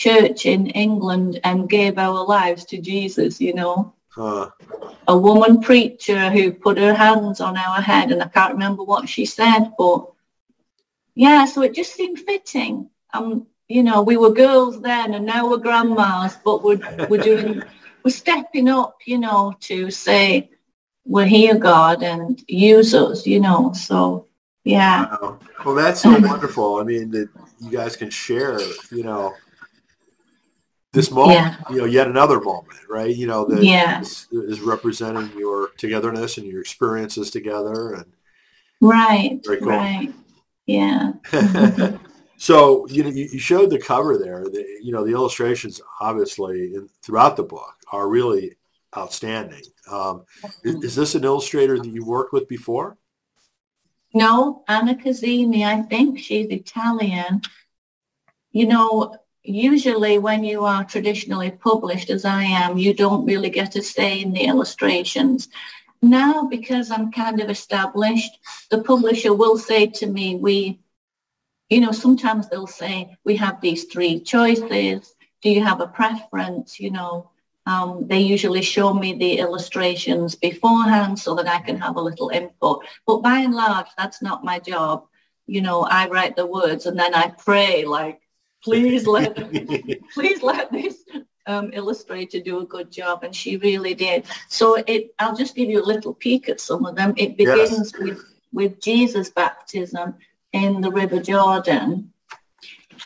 church 0.00 0.46
in 0.46 0.68
England 0.68 1.38
and 1.44 1.68
gave 1.68 1.98
our 1.98 2.24
lives 2.26 2.64
to 2.64 2.78
Jesus. 2.78 3.40
You 3.40 3.54
know, 3.54 3.94
uh. 4.16 4.48
a 5.06 5.16
woman 5.16 5.60
preacher 5.60 6.30
who 6.30 6.52
put 6.52 6.78
her 6.78 6.94
hands 6.94 7.40
on 7.40 7.56
our 7.56 7.80
head, 7.80 8.10
and 8.10 8.22
I 8.22 8.28
can't 8.28 8.54
remember 8.54 8.82
what 8.82 9.08
she 9.08 9.24
said, 9.26 9.72
but 9.78 10.10
yeah, 11.14 11.44
so 11.44 11.62
it 11.62 11.74
just 11.74 11.94
seemed 11.94 12.18
fitting. 12.20 12.88
Um, 13.12 13.46
you 13.68 13.82
know, 13.82 14.02
we 14.02 14.16
were 14.16 14.32
girls 14.32 14.80
then 14.80 15.14
and 15.14 15.26
now 15.26 15.48
we're 15.48 15.58
grandmas, 15.58 16.36
but 16.44 16.64
we're, 16.64 16.80
we're 17.08 17.22
doing, 17.22 17.62
we're 18.04 18.10
stepping 18.10 18.68
up, 18.68 18.96
you 19.06 19.18
know, 19.18 19.54
to 19.60 19.90
say, 19.90 20.50
we're 21.04 21.26
here, 21.26 21.58
God, 21.58 22.02
and 22.02 22.42
use 22.48 22.94
us, 22.94 23.26
you 23.26 23.38
know, 23.38 23.72
so 23.74 24.26
yeah. 24.64 25.06
Wow. 25.10 25.38
Well, 25.64 25.74
that's 25.74 26.00
so 26.00 26.10
wonderful. 26.20 26.76
I 26.76 26.84
mean, 26.84 27.10
that 27.10 27.28
you 27.60 27.70
guys 27.70 27.96
can 27.96 28.10
share, 28.10 28.58
you 28.90 29.02
know, 29.02 29.34
this 30.92 31.10
moment, 31.10 31.38
yeah. 31.38 31.56
you 31.70 31.78
know, 31.78 31.84
yet 31.84 32.08
another 32.08 32.40
moment, 32.40 32.80
right? 32.88 33.14
You 33.14 33.26
know, 33.26 33.44
that 33.44 33.62
yeah. 33.62 34.00
is, 34.00 34.26
is, 34.32 34.60
representing 34.60 35.30
your 35.38 35.68
togetherness 35.78 36.36
and 36.36 36.46
your 36.46 36.60
experiences 36.60 37.30
together. 37.30 37.94
and 37.94 38.12
Right, 38.80 39.40
cool. 39.44 39.58
right. 39.60 40.12
Yeah. 40.66 41.12
So 42.40 42.86
you 42.88 43.04
know, 43.04 43.10
you 43.10 43.38
showed 43.38 43.68
the 43.68 43.78
cover 43.78 44.16
there. 44.16 44.44
The, 44.44 44.64
you 44.82 44.92
know, 44.92 45.04
the 45.04 45.12
illustrations 45.12 45.78
obviously 46.00 46.74
in, 46.74 46.88
throughout 47.02 47.36
the 47.36 47.42
book 47.42 47.74
are 47.92 48.08
really 48.08 48.56
outstanding. 48.96 49.60
Um, 49.90 50.24
is, 50.64 50.76
is, 50.82 50.96
this 50.96 51.14
an 51.14 51.24
illustrator 51.24 51.76
that 51.76 51.86
you 51.86 52.02
worked 52.02 52.32
with 52.32 52.48
before? 52.48 52.96
No, 54.14 54.64
Anna 54.68 54.94
Cazzini. 54.94 55.66
I 55.66 55.82
think 55.82 56.18
she's 56.18 56.46
Italian. 56.46 57.42
You 58.52 58.68
know, 58.68 59.16
usually 59.54 60.18
when 60.18 60.44
you 60.44 60.64
are 60.64 60.84
traditionally 60.84 61.50
published, 61.50 62.10
as 62.10 62.24
I 62.24 62.42
am, 62.42 62.78
you 62.78 62.94
don't 62.94 63.24
really 63.24 63.50
get 63.50 63.76
a 63.76 63.82
say 63.82 64.20
in 64.20 64.32
the 64.32 64.44
illustrations. 64.44 65.48
Now, 66.02 66.46
because 66.46 66.90
I'm 66.90 67.12
kind 67.12 67.40
of 67.40 67.50
established, 67.50 68.38
the 68.70 68.82
publisher 68.82 69.34
will 69.34 69.58
say 69.58 69.86
to 69.86 70.06
me, 70.06 70.36
we 70.36 70.80
you 71.70 71.80
know, 71.80 71.92
sometimes 71.92 72.48
they'll 72.48 72.66
say, 72.66 73.16
we 73.24 73.36
have 73.36 73.60
these 73.60 73.84
three 73.84 74.20
choices. 74.20 75.14
Do 75.40 75.50
you 75.50 75.62
have 75.62 75.80
a 75.80 75.86
preference? 75.86 76.80
You 76.80 76.90
know, 76.90 77.30
um, 77.64 78.06
they 78.08 78.18
usually 78.18 78.60
show 78.60 78.92
me 78.92 79.14
the 79.14 79.38
illustrations 79.38 80.34
beforehand 80.34 81.18
so 81.18 81.36
that 81.36 81.46
I 81.46 81.60
can 81.60 81.78
have 81.80 81.96
a 81.96 82.00
little 82.00 82.28
input. 82.30 82.84
But 83.06 83.22
by 83.22 83.38
and 83.38 83.54
large, 83.54 83.86
that's 83.96 84.20
not 84.20 84.44
my 84.44 84.58
job. 84.58 85.06
You 85.46 85.62
know, 85.62 85.82
I 85.82 86.08
write 86.08 86.34
the 86.34 86.46
words 86.46 86.86
and 86.86 86.98
then 86.98 87.14
I 87.14 87.28
pray 87.28 87.84
like, 87.84 88.20
please 88.62 89.06
let, 89.06 89.34
please 90.14 90.42
let 90.42 90.72
this 90.72 91.04
um, 91.46 91.70
illustrator 91.72 92.40
do 92.40 92.60
a 92.60 92.66
good 92.66 92.90
job. 92.90 93.24
And 93.24 93.34
she 93.34 93.56
really 93.56 93.94
did. 93.94 94.24
So 94.48 94.76
it, 94.86 95.14
I'll 95.18 95.36
just 95.36 95.54
give 95.54 95.68
you 95.68 95.82
a 95.82 95.84
little 95.84 96.14
peek 96.14 96.48
at 96.48 96.60
some 96.60 96.84
of 96.84 96.96
them. 96.96 97.14
It 97.16 97.36
begins 97.36 97.92
yes. 97.92 97.98
with, 97.98 98.24
with 98.52 98.80
Jesus' 98.80 99.30
baptism 99.30 100.14
in 100.52 100.80
the 100.80 100.90
River 100.90 101.20
Jordan. 101.20 102.12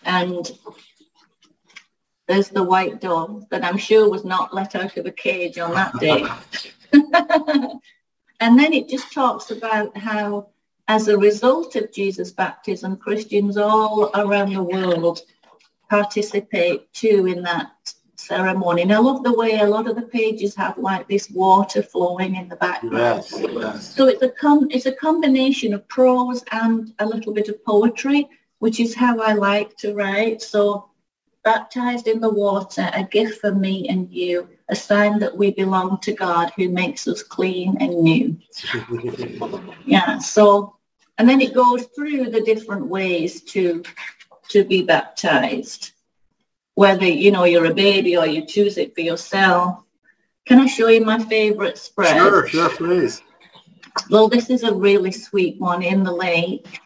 And 0.04 0.50
there's 2.26 2.48
the 2.48 2.62
white 2.62 3.00
dove 3.00 3.46
that 3.50 3.64
I'm 3.64 3.76
sure 3.76 4.08
was 4.08 4.24
not 4.24 4.54
let 4.54 4.74
out 4.74 4.96
of 4.96 5.06
a 5.06 5.10
cage 5.10 5.58
on 5.58 5.72
that 5.72 5.92
day. 5.98 6.26
and 8.40 8.58
then 8.58 8.72
it 8.72 8.88
just 8.88 9.12
talks 9.12 9.50
about 9.50 9.96
how, 9.96 10.48
as 10.88 11.08
a 11.08 11.18
result 11.18 11.76
of 11.76 11.92
Jesus' 11.92 12.32
baptism, 12.32 12.96
Christians 12.96 13.56
all 13.56 14.10
around 14.14 14.52
the 14.52 14.62
world 14.62 15.22
participate 15.88 16.92
too 16.92 17.26
in 17.26 17.42
that 17.42 17.94
ceremony. 18.16 18.82
And 18.82 18.92
I 18.92 18.98
love 18.98 19.22
the 19.22 19.32
way 19.32 19.58
a 19.58 19.66
lot 19.66 19.88
of 19.88 19.96
the 19.96 20.02
pages 20.02 20.54
have 20.56 20.78
like 20.78 21.08
this 21.08 21.30
water 21.30 21.82
flowing 21.82 22.36
in 22.36 22.48
the 22.48 22.56
background. 22.56 23.24
Yes, 23.30 23.34
yes. 23.38 23.94
So 23.94 24.06
it's 24.06 24.22
a 24.22 24.30
com- 24.30 24.68
it's 24.70 24.86
a 24.86 24.92
combination 24.92 25.74
of 25.74 25.86
prose 25.88 26.42
and 26.52 26.92
a 26.98 27.06
little 27.06 27.32
bit 27.32 27.48
of 27.48 27.64
poetry, 27.64 28.28
which 28.58 28.80
is 28.80 28.94
how 28.94 29.20
I 29.20 29.32
like 29.32 29.76
to 29.78 29.94
write. 29.94 30.42
So 30.42 30.90
baptized 31.44 32.08
in 32.08 32.20
the 32.20 32.30
water, 32.30 32.90
a 32.94 33.04
gift 33.04 33.40
for 33.40 33.52
me 33.52 33.86
and 33.88 34.10
you, 34.10 34.48
a 34.70 34.74
sign 34.74 35.18
that 35.18 35.36
we 35.36 35.50
belong 35.50 35.98
to 36.00 36.12
God 36.12 36.50
who 36.56 36.70
makes 36.70 37.06
us 37.06 37.22
clean 37.22 37.76
and 37.80 38.02
new. 38.02 38.38
yeah, 39.84 40.18
so 40.18 40.76
and 41.18 41.28
then 41.28 41.40
it 41.40 41.54
goes 41.54 41.84
through 41.94 42.30
the 42.30 42.40
different 42.40 42.86
ways 42.86 43.42
to 43.42 43.82
to 44.48 44.64
be 44.64 44.82
baptized 44.82 45.94
whether 46.74 47.06
you 47.06 47.30
know 47.30 47.44
you're 47.44 47.66
a 47.66 47.74
baby 47.74 48.16
or 48.16 48.26
you 48.26 48.44
choose 48.44 48.78
it 48.78 48.94
for 48.94 49.00
yourself. 49.00 49.82
Can 50.46 50.60
I 50.60 50.66
show 50.66 50.88
you 50.88 51.04
my 51.04 51.18
favorite 51.24 51.78
spread? 51.78 52.16
Sure, 52.16 52.46
sure, 52.46 52.68
please. 52.70 53.22
Well, 54.10 54.28
this 54.28 54.50
is 54.50 54.64
a 54.64 54.74
really 54.74 55.12
sweet 55.12 55.58
one 55.60 55.82
in 55.82 56.02
the 56.02 56.12
lake. 56.12 56.80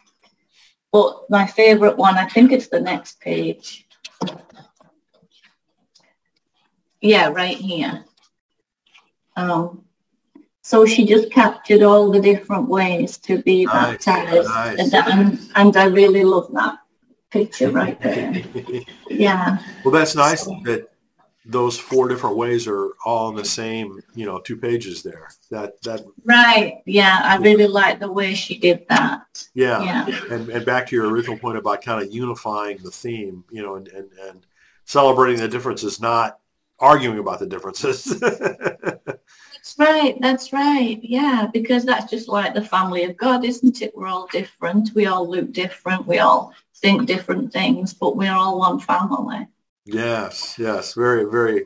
But 0.91 1.29
my 1.29 1.45
favorite 1.45 1.97
one, 1.97 2.17
I 2.17 2.25
think 2.25 2.51
it's 2.51 2.67
the 2.67 2.79
next 2.79 3.19
page. 3.19 3.85
Yeah, 7.01 7.29
right 7.29 7.57
here. 7.57 8.05
Um, 9.35 9.83
so 10.61 10.85
she 10.85 11.05
just 11.05 11.31
captured 11.31 11.81
all 11.81 12.11
the 12.11 12.19
different 12.19 12.67
ways 12.67 13.17
to 13.19 13.41
be 13.41 13.65
nice, 13.65 14.05
baptized. 14.05 14.49
Nice. 14.49 14.93
And, 14.93 15.39
and 15.55 15.77
I 15.77 15.85
really 15.85 16.23
love 16.23 16.51
that 16.53 16.79
picture 17.31 17.71
right 17.71 17.99
there. 18.01 18.43
yeah. 19.09 19.59
Well, 19.83 19.93
that's 19.93 20.15
nice 20.15 20.43
that 20.43 20.89
those 21.45 21.79
four 21.79 22.07
different 22.07 22.37
ways 22.37 22.67
are 22.67 22.91
all 23.05 23.29
in 23.29 23.35
the 23.35 23.45
same, 23.45 24.01
you 24.13 24.25
know, 24.25 24.39
two 24.39 24.55
pages 24.55 25.01
there. 25.01 25.29
That 25.49 25.81
that 25.83 26.05
right. 26.23 26.81
Yeah, 26.85 27.21
I 27.23 27.37
really 27.37 27.67
like 27.67 27.99
the 27.99 28.11
way 28.11 28.33
she 28.33 28.57
did 28.57 28.85
that. 28.89 29.45
Yeah. 29.53 29.83
yeah. 29.83 30.19
And 30.31 30.49
and 30.49 30.65
back 30.65 30.87
to 30.87 30.95
your 30.95 31.09
original 31.09 31.37
point 31.37 31.57
about 31.57 31.81
kind 31.81 32.03
of 32.03 32.13
unifying 32.13 32.77
the 32.83 32.91
theme, 32.91 33.43
you 33.49 33.63
know, 33.63 33.75
and 33.75 33.87
and, 33.89 34.09
and 34.27 34.45
celebrating 34.85 35.39
the 35.39 35.47
differences, 35.47 35.99
not 35.99 36.39
arguing 36.79 37.19
about 37.19 37.39
the 37.39 37.47
differences. 37.47 38.05
That's 38.19 39.75
right. 39.77 40.17
That's 40.21 40.53
right. 40.53 40.99
Yeah, 41.03 41.47
because 41.51 41.83
that's 41.83 42.09
just 42.09 42.27
like 42.27 42.53
the 42.53 42.63
family 42.63 43.03
of 43.03 43.17
God, 43.17 43.43
isn't 43.43 43.81
it? 43.81 43.91
We're 43.95 44.07
all 44.07 44.27
different. 44.27 44.91
We 44.95 45.05
all 45.05 45.29
look 45.29 45.51
different. 45.51 46.07
We 46.07 46.19
all 46.19 46.53
think 46.79 47.05
different 47.05 47.51
things, 47.53 47.93
but 47.93 48.15
we're 48.15 48.33
all 48.33 48.59
one 48.59 48.79
family. 48.79 49.47
Yes, 49.85 50.55
yes, 50.57 50.93
very, 50.93 51.25
very 51.29 51.65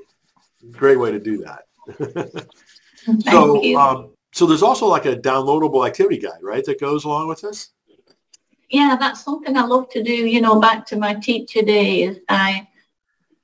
great 0.72 1.00
way 1.00 1.12
to 1.12 1.20
do 1.20 1.46
that. 1.46 2.48
so, 3.30 3.76
um, 3.76 4.14
so 4.32 4.46
there's 4.46 4.64
also 4.64 4.88
like 4.88 5.06
a 5.06 5.16
downloadable 5.16 5.86
activity 5.86 6.18
guide, 6.18 6.42
right, 6.42 6.64
that 6.66 6.80
goes 6.80 7.06
along 7.06 7.28
with 7.28 7.42
this. 7.42 7.70
Yeah, 8.70 8.98
that's 9.00 9.24
something 9.24 9.56
I 9.56 9.64
love 9.64 9.90
to 9.90 10.02
do. 10.02 10.12
You 10.12 10.42
know, 10.42 10.60
back 10.60 10.86
to 10.88 10.96
my 10.96 11.14
teacher 11.14 11.62
days, 11.62 12.18
I 12.28 12.68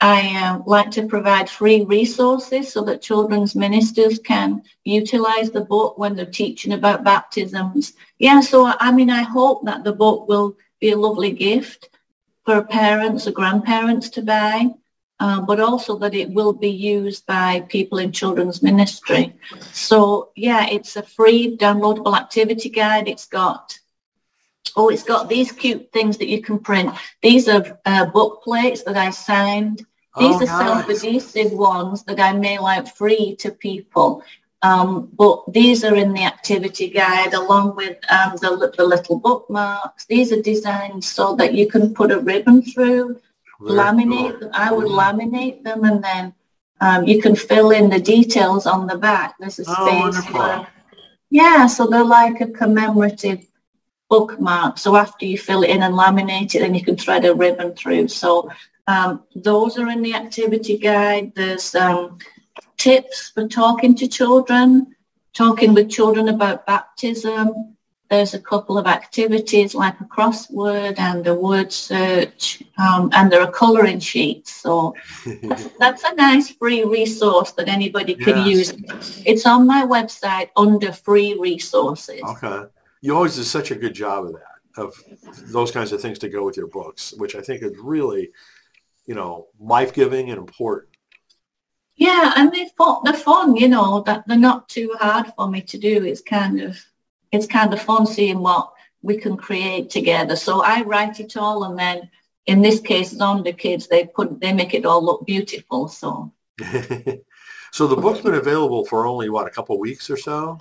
I 0.02 0.22
uh, 0.38 0.64
like 0.66 0.92
to 0.92 1.08
provide 1.08 1.50
free 1.50 1.84
resources 1.84 2.72
so 2.72 2.84
that 2.86 3.02
children's 3.02 3.54
ministers 3.54 4.18
can 4.18 4.64
utilize 4.86 5.52
the 5.52 5.62
book 5.62 5.98
when 5.98 6.16
they're 6.16 6.26
teaching 6.26 6.74
about 6.74 7.04
baptisms. 7.04 7.94
Yeah, 8.18 8.40
so 8.40 8.74
I 8.80 8.92
mean, 8.92 9.10
I 9.10 9.24
hope 9.24 9.66
that 9.66 9.84
the 9.84 9.94
book 9.94 10.28
will 10.30 10.56
be 10.80 10.92
a 10.92 10.98
lovely 10.98 11.32
gift 11.32 11.90
for 12.46 12.64
parents 12.64 13.28
or 13.28 13.32
grandparents 13.32 14.10
to 14.10 14.22
buy, 14.22 14.68
uh, 15.20 15.42
but 15.42 15.60
also 15.60 15.98
that 15.98 16.16
it 16.16 16.30
will 16.30 16.54
be 16.54 16.70
used 16.70 17.26
by 17.26 17.62
people 17.70 18.00
in 18.00 18.12
children's 18.12 18.64
ministry. 18.64 19.36
So 19.72 20.32
yeah, 20.36 20.68
it's 20.70 20.96
a 20.96 21.04
free 21.04 21.58
downloadable 21.58 22.18
activity 22.18 22.70
guide. 22.70 23.08
It's 23.08 23.26
got 23.26 23.78
Oh, 24.76 24.90
it's 24.90 25.04
got 25.04 25.30
these 25.30 25.52
cute 25.52 25.92
things 25.92 26.18
that 26.18 26.28
you 26.28 26.42
can 26.42 26.60
print. 26.60 26.94
These 27.22 27.48
are 27.48 27.80
uh, 27.86 28.06
book 28.06 28.44
plates 28.44 28.84
that 28.84 28.98
I 28.98 29.10
signed. 29.10 29.80
These 30.18 30.36
oh, 30.36 30.44
are 30.44 30.46
nice. 30.46 30.86
self-adhesive 30.88 31.52
ones 31.52 32.04
that 32.04 32.20
I 32.20 32.34
mail 32.34 32.66
out 32.66 32.96
free 32.96 33.36
to 33.38 33.52
people. 33.52 34.24
Um, 34.62 35.10
but 35.14 35.44
these 35.54 35.84
are 35.84 35.96
in 35.96 36.14
the 36.14 36.24
activity 36.24 36.90
guide 36.90 37.34
along 37.34 37.76
with 37.76 37.98
um, 38.12 38.36
the, 38.42 38.74
the 38.76 38.84
little 38.84 39.18
bookmarks. 39.18 40.06
These 40.06 40.34
are 40.34 40.42
designed 40.42 41.04
so 41.04 41.36
that 41.38 41.54
you 41.54 41.68
can 41.68 41.94
put 41.94 42.12
a 42.12 42.20
ribbon 42.20 42.62
through, 42.62 43.20
Very 43.62 43.80
laminate 43.80 44.32
cool. 44.32 44.40
them. 44.40 44.50
I 44.54 44.72
would 44.74 44.88
laminate 44.88 45.64
them 45.64 45.86
and 45.86 46.04
then 46.04 46.34
um, 46.82 47.06
you 47.06 47.22
can 47.22 47.36
fill 47.36 47.72
in 47.72 47.90
the 47.90 48.00
details 48.00 48.66
on 48.66 48.88
the 48.88 48.98
back. 48.98 49.36
There's 49.40 49.60
a 49.60 49.66
space. 49.66 49.76
Oh, 49.78 50.12
for, 50.12 50.68
yeah, 51.30 51.68
so 51.68 51.88
they're 51.88 52.04
like 52.04 52.42
a 52.42 52.48
commemorative 52.48 53.46
bookmark. 54.10 54.78
So 54.78 54.96
after 54.96 55.26
you 55.26 55.38
fill 55.38 55.64
it 55.64 55.70
in 55.70 55.84
and 55.84 55.94
laminate 55.94 56.56
it, 56.56 56.60
then 56.60 56.76
you 56.76 56.84
can 56.84 56.98
thread 56.98 57.26
a 57.26 57.34
ribbon 57.34 57.74
through. 57.74 58.08
So 58.10 58.52
um, 58.88 59.24
those 59.36 59.78
are 59.78 59.90
in 59.90 60.02
the 60.02 60.16
activity 60.16 60.78
guide. 60.78 61.34
There's 61.36 61.76
um, 61.76 62.18
tips 62.80 63.30
for 63.30 63.48
talking 63.48 63.94
to 63.94 64.08
children, 64.08 64.96
talking 65.34 65.76
with 65.76 65.90
children 65.90 66.30
about 66.30 66.66
baptism. 66.66 67.76
There's 68.10 68.34
a 68.34 68.40
couple 68.40 68.80
of 68.80 68.88
activities 68.88 69.76
like 69.76 70.00
a 70.02 70.06
crossword 70.06 70.98
and 70.98 71.28
a 71.28 71.36
word 71.36 71.72
search, 71.72 72.64
um, 72.80 73.12
and 73.14 73.32
there 73.32 73.42
are 73.42 73.52
colouring 73.52 74.00
sheets. 74.00 74.52
So 74.52 74.96
that's, 75.80 76.04
a 76.04 76.16
nice 76.16 76.50
free 76.50 76.84
resource 76.86 77.52
that 77.52 77.68
anybody 77.68 78.16
can 78.16 78.38
yes. 78.38 78.48
use. 78.48 79.24
It's 79.28 79.46
on 79.46 79.68
my 79.68 79.86
website 79.86 80.50
under 80.56 80.92
free 80.92 81.38
resources. 81.40 82.22
Okay. 82.24 82.64
You 83.02 83.16
always 83.16 83.36
do 83.36 83.44
such 83.44 83.70
a 83.70 83.76
good 83.76 83.94
job 83.94 84.26
of 84.26 84.34
that, 84.34 84.82
of 84.82 84.96
those 85.52 85.70
kinds 85.70 85.92
of 85.92 86.02
things 86.02 86.18
to 86.20 86.30
go 86.30 86.44
with 86.44 86.58
your 86.58 86.68
books, 86.68 87.14
which 87.18 87.36
I 87.36 87.42
think 87.42 87.62
is 87.62 87.78
really, 87.78 88.32
you 89.06 89.14
know, 89.14 89.48
life-giving 89.60 90.32
and 90.32 90.40
important. 90.40 90.89
Yeah, 92.00 92.34
and 92.38 92.50
they're 92.52 92.70
fun, 92.78 93.02
they're 93.04 93.14
fun, 93.14 93.58
you 93.58 93.68
know, 93.68 94.02
that 94.06 94.24
they're 94.26 94.38
not 94.38 94.70
too 94.70 94.96
hard 95.00 95.34
for 95.36 95.50
me 95.50 95.62
to 95.64 95.78
do. 95.78 96.06
It's 96.06 96.22
kind 96.22 96.62
of, 96.62 96.80
it's 97.34 97.46
kind 97.46 97.74
of 97.74 97.82
fun 97.82 98.08
seeing 98.08 98.40
what 98.40 98.72
we 99.02 99.18
can 99.18 99.36
create 99.36 99.90
together. 99.90 100.38
So 100.38 100.64
I 100.64 100.84
write 100.84 101.20
it 101.20 101.36
all 101.36 101.66
and 101.66 101.78
then 101.78 102.10
in 102.46 102.62
this 102.62 102.80
case, 102.80 103.14
Zonderkidz, 103.14 103.90
they 103.90 104.06
put, 104.06 104.40
they 104.40 104.54
make 104.54 104.74
it 104.74 104.86
all 104.86 105.04
look 105.04 105.26
beautiful. 105.26 105.90
So. 105.90 106.32
so 107.72 107.86
the 107.86 107.98
book's 107.98 108.22
been 108.22 108.36
available 108.36 108.86
for 108.86 109.06
only 109.06 109.30
what, 109.30 109.46
a 109.46 109.52
couple 109.52 109.78
weeks 109.78 110.10
or 110.10 110.18
so? 110.18 110.58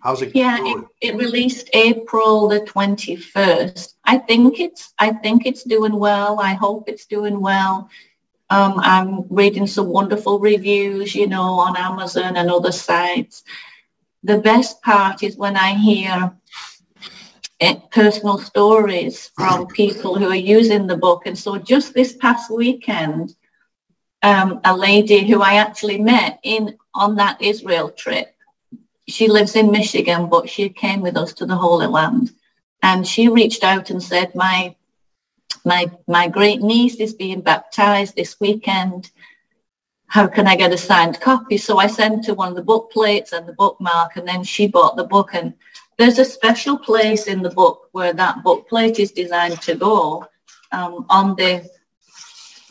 How's 0.00 0.22
it? 0.22 0.34
Yeah, 0.34 0.58
it, 0.60 0.84
it, 1.00 1.16
released 1.16 1.70
April 1.74 2.48
the 2.48 2.60
21st. 2.60 3.94
I 4.04 4.18
think 4.18 4.60
it's, 4.60 4.94
I 5.00 5.12
think 5.12 5.44
it's 5.44 5.64
doing 5.64 5.96
well. 5.96 6.40
I 6.40 6.54
hope 6.54 6.88
it's 6.88 7.06
doing 7.06 7.40
well. 7.40 7.90
Um, 8.52 8.74
I'm 8.80 9.26
reading 9.30 9.66
some 9.66 9.86
wonderful 9.86 10.38
reviews, 10.38 11.14
you 11.14 11.26
know, 11.26 11.58
on 11.58 11.74
Amazon 11.74 12.36
and 12.36 12.50
other 12.50 12.70
sites. 12.70 13.44
The 14.24 14.40
best 14.40 14.82
part 14.82 15.22
is 15.22 15.38
when 15.38 15.56
I 15.56 15.72
hear 15.72 16.30
personal 17.90 18.36
stories 18.36 19.30
from 19.36 19.68
people 19.68 20.18
who 20.18 20.28
are 20.28 20.46
using 20.58 20.86
the 20.86 20.98
book. 20.98 21.22
And 21.24 21.38
so 21.38 21.56
just 21.56 21.94
this 21.94 22.12
past 22.16 22.50
weekend, 22.50 23.34
um, 24.22 24.60
a 24.64 24.76
lady 24.76 25.26
who 25.26 25.40
I 25.40 25.54
actually 25.54 26.02
met 26.02 26.38
in 26.42 26.76
on 26.94 27.16
that 27.16 27.40
Israel 27.40 27.90
trip, 27.90 28.34
she 29.08 29.28
lives 29.28 29.56
in 29.56 29.70
Michigan, 29.70 30.28
but 30.28 30.46
she 30.46 30.68
came 30.68 31.00
with 31.00 31.16
us 31.16 31.32
to 31.34 31.46
the 31.46 31.56
Holy 31.56 31.86
Land. 31.86 32.32
And 32.82 33.06
she 33.06 33.28
reached 33.28 33.64
out 33.64 33.88
and 33.88 34.02
said, 34.02 34.34
my 34.34 34.76
my 35.64 35.90
my 36.06 36.28
great 36.28 36.60
niece 36.60 36.96
is 36.96 37.14
being 37.14 37.40
baptized 37.40 38.16
this 38.16 38.40
weekend. 38.40 39.10
How 40.06 40.26
can 40.26 40.46
I 40.46 40.56
get 40.56 40.72
a 40.72 40.78
signed 40.78 41.20
copy? 41.20 41.56
So 41.56 41.78
I 41.78 41.86
sent 41.86 42.26
her 42.26 42.34
one 42.34 42.48
of 42.48 42.56
the 42.56 42.62
book 42.62 42.90
plates 42.90 43.32
and 43.32 43.46
the 43.46 43.54
bookmark, 43.54 44.16
and 44.16 44.28
then 44.28 44.44
she 44.44 44.66
bought 44.66 44.96
the 44.96 45.04
book. 45.04 45.30
And 45.32 45.54
there's 45.98 46.18
a 46.18 46.24
special 46.24 46.76
place 46.78 47.26
in 47.26 47.42
the 47.42 47.50
book 47.50 47.88
where 47.92 48.12
that 48.12 48.42
book 48.42 48.68
plate 48.68 48.98
is 48.98 49.12
designed 49.12 49.60
to 49.62 49.74
go. 49.74 50.26
Um, 50.70 51.06
on 51.08 51.36
the 51.36 51.68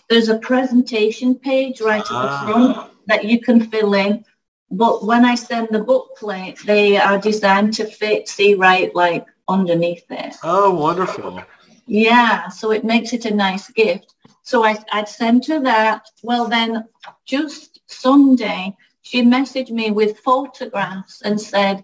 there's 0.10 0.30
a 0.30 0.40
presentation 0.40 1.36
page 1.36 1.80
right 1.80 2.02
at 2.02 2.10
the 2.10 2.14
ah. 2.14 2.46
front 2.46 2.92
that 3.08 3.26
you 3.26 3.40
can 3.40 3.62
fill 3.70 3.94
in. 3.94 4.26
But 4.70 5.06
when 5.06 5.26
I 5.26 5.36
send 5.36 5.70
the 5.72 5.84
book 5.84 6.18
plate, 6.18 6.60
they 6.66 6.98
are 6.98 7.18
designed 7.18 7.74
to 7.76 7.86
fit, 7.86 8.28
see 8.28 8.54
right, 8.56 8.94
like 8.96 9.26
underneath 9.48 10.06
it. 10.10 10.36
Oh, 10.44 10.74
wonderful. 10.74 11.42
Yeah, 11.94 12.48
so 12.48 12.72
it 12.72 12.86
makes 12.86 13.12
it 13.12 13.26
a 13.26 13.36
nice 13.36 13.70
gift. 13.70 14.16
So 14.44 14.64
I, 14.64 14.78
I'd 14.94 15.10
sent 15.10 15.48
her 15.48 15.60
that. 15.60 16.06
Well, 16.24 16.48
then 16.48 16.88
just 17.26 17.82
Sunday, 17.88 18.78
she 19.02 19.24
messaged 19.24 19.72
me 19.72 19.92
with 19.92 20.20
photographs 20.20 21.22
and 21.22 21.40
said, 21.40 21.84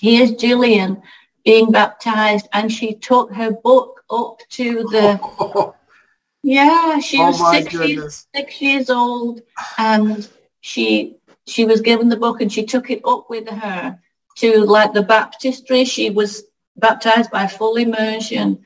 here's 0.00 0.32
Gillian 0.32 1.00
being 1.44 1.70
baptized. 1.70 2.48
And 2.52 2.72
she 2.72 2.92
took 2.96 3.32
her 3.34 3.52
book 3.52 4.02
up 4.10 4.40
to 4.50 4.82
the, 4.90 5.74
yeah, 6.42 6.98
she 6.98 7.20
oh 7.20 7.28
was 7.28 7.52
six 7.52 7.72
years, 7.72 8.26
six 8.34 8.60
years 8.60 8.90
old. 8.90 9.42
And 9.78 10.28
she, 10.60 11.18
she 11.46 11.64
was 11.64 11.82
given 11.82 12.08
the 12.08 12.16
book 12.16 12.40
and 12.40 12.52
she 12.52 12.66
took 12.66 12.90
it 12.90 13.02
up 13.04 13.30
with 13.30 13.48
her 13.48 14.00
to 14.38 14.64
like 14.64 14.92
the 14.92 15.04
baptistry. 15.04 15.84
She 15.84 16.10
was 16.10 16.42
baptized 16.76 17.30
by 17.30 17.46
full 17.46 17.76
immersion 17.76 18.64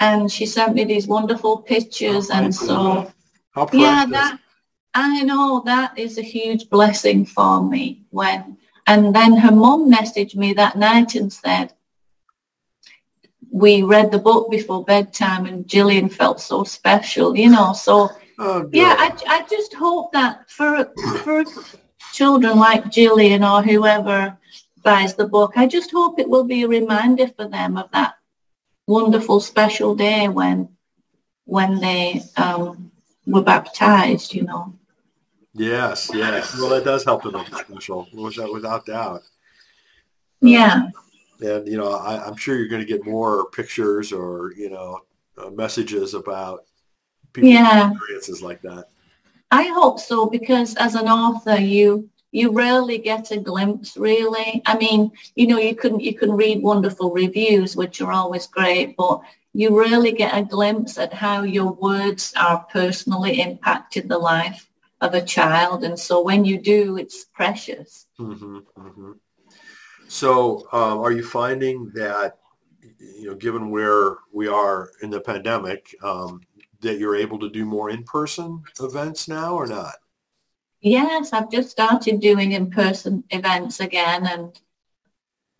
and 0.00 0.32
she 0.32 0.46
sent 0.46 0.74
me 0.74 0.84
these 0.84 1.06
wonderful 1.06 1.58
pictures. 1.58 2.30
and 2.30 2.54
so, 2.54 3.12
yeah, 3.72 4.06
that 4.06 4.38
I 4.94 5.22
know 5.22 5.62
that 5.66 5.96
is 5.98 6.18
a 6.18 6.22
huge 6.22 6.68
blessing 6.70 7.26
for 7.26 7.62
me 7.62 8.02
when, 8.10 8.56
and 8.86 9.14
then 9.14 9.36
her 9.36 9.52
mom 9.52 9.92
messaged 9.92 10.34
me 10.34 10.54
that 10.54 10.76
night 10.76 11.14
and 11.14 11.32
said, 11.32 11.74
we 13.52 13.82
read 13.82 14.10
the 14.10 14.18
book 14.18 14.50
before 14.50 14.84
bedtime 14.84 15.44
and 15.44 15.68
Gillian 15.68 16.08
felt 16.08 16.40
so 16.40 16.64
special, 16.64 17.36
you 17.36 17.50
know, 17.50 17.72
so 17.72 18.08
oh, 18.38 18.68
yeah, 18.72 18.94
I, 18.98 19.12
I 19.28 19.46
just 19.48 19.74
hope 19.74 20.12
that 20.12 20.48
for, 20.48 20.90
for 21.24 21.44
children 22.12 22.58
like 22.58 22.90
Gillian 22.90 23.44
or 23.44 23.62
whoever 23.62 24.36
buys 24.82 25.14
the 25.14 25.26
book, 25.26 25.52
I 25.56 25.66
just 25.66 25.90
hope 25.90 26.18
it 26.18 26.28
will 26.28 26.44
be 26.44 26.62
a 26.62 26.68
reminder 26.68 27.28
for 27.28 27.46
them 27.48 27.76
of 27.76 27.90
that 27.90 28.14
wonderful 28.90 29.40
special 29.40 29.94
day 29.94 30.28
when 30.28 30.68
when 31.44 31.80
they 31.80 32.20
um, 32.36 32.90
were 33.26 33.42
baptized, 33.42 34.34
you 34.34 34.42
know. 34.42 34.74
Yes, 35.54 36.10
yes. 36.12 36.56
Well, 36.56 36.72
it 36.74 36.84
does 36.84 37.04
help 37.04 37.22
to 37.22 37.32
make 37.32 37.48
it 37.48 37.58
special, 37.58 38.06
without 38.12 38.86
doubt. 38.86 39.22
Yeah. 40.40 40.88
Uh, 41.42 41.46
and 41.46 41.68
you 41.68 41.76
know, 41.76 41.92
I, 41.92 42.26
am 42.26 42.36
sure 42.36 42.56
you're 42.56 42.68
going 42.68 42.86
to 42.86 42.92
get 42.92 43.04
more 43.04 43.50
pictures 43.50 44.12
or 44.12 44.52
you 44.56 44.70
know 44.70 45.00
uh, 45.38 45.50
messages 45.50 46.14
about 46.14 46.64
people's 47.32 47.54
yeah. 47.54 47.90
experiences 47.90 48.42
like 48.42 48.60
that. 48.62 48.86
I 49.50 49.64
hope 49.64 49.98
so 49.98 50.26
because 50.26 50.76
as 50.76 50.94
an 50.94 51.08
author, 51.08 51.56
you 51.56 52.08
you 52.32 52.52
rarely 52.52 52.98
get 52.98 53.30
a 53.30 53.36
glimpse 53.38 53.96
really. 53.96 54.62
I 54.66 54.76
mean 54.76 55.12
you 55.34 55.46
know 55.46 55.58
you 55.58 55.74
can 55.74 56.00
you 56.00 56.14
can 56.14 56.32
read 56.32 56.62
wonderful 56.62 57.10
reviews 57.12 57.76
which 57.76 58.00
are 58.00 58.12
always 58.12 58.46
great 58.46 58.96
but 58.96 59.20
you 59.52 59.76
rarely 59.76 60.12
get 60.12 60.36
a 60.36 60.44
glimpse 60.44 60.96
at 60.96 61.12
how 61.12 61.42
your 61.42 61.72
words 61.72 62.32
are 62.36 62.64
personally 62.72 63.40
impacted 63.40 64.08
the 64.08 64.18
life 64.18 64.68
of 65.00 65.14
a 65.14 65.24
child 65.24 65.82
and 65.82 65.98
so 65.98 66.22
when 66.22 66.44
you 66.44 66.60
do 66.60 66.96
it's 66.98 67.24
precious. 67.24 68.06
Mm-hmm, 68.18 68.58
mm-hmm. 68.78 69.12
so 70.08 70.68
um, 70.72 71.00
are 71.00 71.12
you 71.12 71.24
finding 71.24 71.90
that 71.94 72.38
you 72.98 73.26
know 73.26 73.34
given 73.34 73.70
where 73.70 74.18
we 74.32 74.46
are 74.46 74.90
in 75.02 75.10
the 75.10 75.20
pandemic 75.20 75.94
um, 76.02 76.40
that 76.80 76.98
you're 76.98 77.16
able 77.16 77.38
to 77.38 77.50
do 77.50 77.64
more 77.64 77.90
in-person 77.90 78.62
events 78.80 79.26
now 79.26 79.54
or 79.54 79.66
not 79.66 79.94
Yes, 80.80 81.32
I've 81.32 81.50
just 81.50 81.70
started 81.70 82.20
doing 82.20 82.52
in-person 82.52 83.24
events 83.30 83.80
again 83.80 84.26
and 84.26 84.58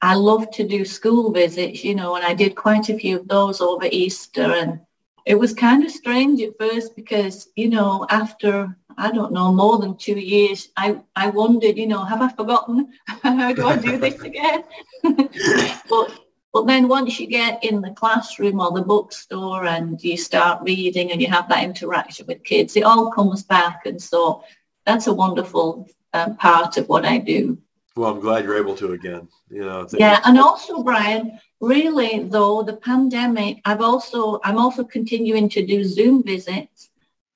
I 0.00 0.14
love 0.14 0.50
to 0.52 0.66
do 0.66 0.84
school 0.86 1.30
visits, 1.30 1.84
you 1.84 1.94
know, 1.94 2.16
and 2.16 2.24
I 2.24 2.32
did 2.32 2.56
quite 2.56 2.88
a 2.88 2.98
few 2.98 3.20
of 3.20 3.28
those 3.28 3.60
over 3.60 3.86
Easter 3.90 4.54
and 4.54 4.80
it 5.26 5.34
was 5.34 5.52
kind 5.52 5.84
of 5.84 5.90
strange 5.90 6.40
at 6.40 6.56
first 6.58 6.96
because, 6.96 7.48
you 7.54 7.68
know, 7.68 8.06
after, 8.08 8.74
I 8.96 9.12
don't 9.12 9.32
know, 9.32 9.52
more 9.52 9.78
than 9.78 9.98
two 9.98 10.18
years, 10.18 10.68
I, 10.78 10.98
I 11.14 11.28
wondered, 11.28 11.76
you 11.76 11.86
know, 11.86 12.02
have 12.02 12.22
I 12.22 12.32
forgotten? 12.32 12.90
How 13.22 13.52
do 13.52 13.66
I 13.66 13.76
do 13.76 13.98
this 13.98 14.20
again? 14.22 14.64
but, 15.02 16.20
but 16.54 16.66
then 16.66 16.88
once 16.88 17.20
you 17.20 17.26
get 17.26 17.62
in 17.62 17.82
the 17.82 17.90
classroom 17.90 18.60
or 18.60 18.72
the 18.72 18.80
bookstore 18.80 19.66
and 19.66 20.02
you 20.02 20.16
start 20.16 20.62
reading 20.62 21.12
and 21.12 21.20
you 21.20 21.28
have 21.28 21.48
that 21.50 21.62
interaction 21.62 22.26
with 22.26 22.42
kids, 22.42 22.74
it 22.74 22.84
all 22.84 23.12
comes 23.12 23.42
back. 23.42 23.84
And 23.84 24.00
so 24.00 24.42
that's 24.90 25.06
a 25.06 25.14
wonderful 25.14 25.88
uh, 26.12 26.30
part 26.34 26.76
of 26.76 26.88
what 26.88 27.04
I 27.04 27.18
do. 27.18 27.58
Well, 27.96 28.10
I'm 28.12 28.20
glad 28.20 28.44
you're 28.44 28.56
able 28.56 28.76
to 28.76 28.92
again. 28.92 29.28
You 29.50 29.64
know. 29.64 29.86
Yeah, 29.92 30.20
and 30.24 30.38
also, 30.38 30.82
Brian, 30.82 31.38
really 31.60 32.24
though 32.24 32.62
the 32.62 32.76
pandemic, 32.76 33.60
I've 33.64 33.80
also 33.80 34.40
I'm 34.44 34.58
also 34.58 34.82
continuing 34.84 35.48
to 35.50 35.64
do 35.64 35.84
Zoom 35.84 36.22
visits 36.22 36.90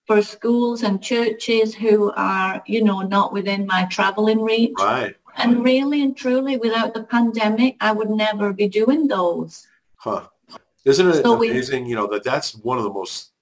for 0.06 0.20
schools 0.20 0.82
and 0.82 1.02
churches 1.02 1.74
who 1.74 2.12
are 2.16 2.62
you 2.66 2.82
know 2.82 3.00
not 3.00 3.32
within 3.32 3.66
my 3.66 3.84
traveling 3.90 4.42
reach. 4.42 4.74
Right. 4.78 5.14
And 5.36 5.64
really 5.64 6.02
and 6.02 6.16
truly, 6.16 6.56
without 6.56 6.94
the 6.94 7.04
pandemic, 7.04 7.76
I 7.80 7.90
would 7.90 8.10
never 8.10 8.52
be 8.52 8.68
doing 8.68 9.08
those. 9.08 9.66
Huh. 9.96 10.26
Isn't 10.84 11.08
it 11.08 11.22
so 11.22 11.34
amazing, 11.34 11.84
we, 11.84 11.90
you 11.90 11.96
know, 11.96 12.06
that 12.08 12.22
that's 12.22 12.54
one 12.54 12.78
of 12.78 12.84
the 12.84 12.92
most 12.92 13.32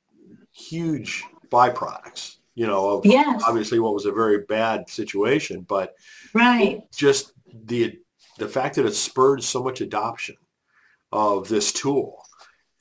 huge 0.53 1.25
byproducts, 1.51 2.37
you 2.55 2.67
know, 2.67 2.99
of 2.99 3.07
yes. 3.07 3.43
obviously 3.47 3.79
what 3.81 3.95
was 3.95 4.07
a 4.07 4.13
very 4.13 4.41
bad 4.41 4.89
situation, 4.89 5.63
but 5.63 5.95
right. 6.35 6.83
just 6.95 7.33
the 7.67 7.99
the 8.39 8.49
fact 8.49 8.77
that 8.77 8.87
it 8.87 8.95
spurred 8.95 9.43
so 9.43 9.63
much 9.63 9.81
adoption 9.81 10.37
of 11.13 11.49
this 11.49 11.73
tool. 11.73 12.23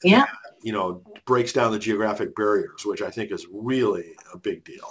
Yeah. 0.04 0.26
You 0.64 0.72
know, 0.74 1.04
breaks 1.26 1.54
down 1.54 1.72
the 1.72 1.80
geographic 1.80 2.36
barriers, 2.36 2.86
which 2.86 3.02
I 3.02 3.10
think 3.10 3.32
is 3.32 3.46
really 3.52 4.16
a 4.34 4.38
big 4.38 4.64
deal. 4.64 4.90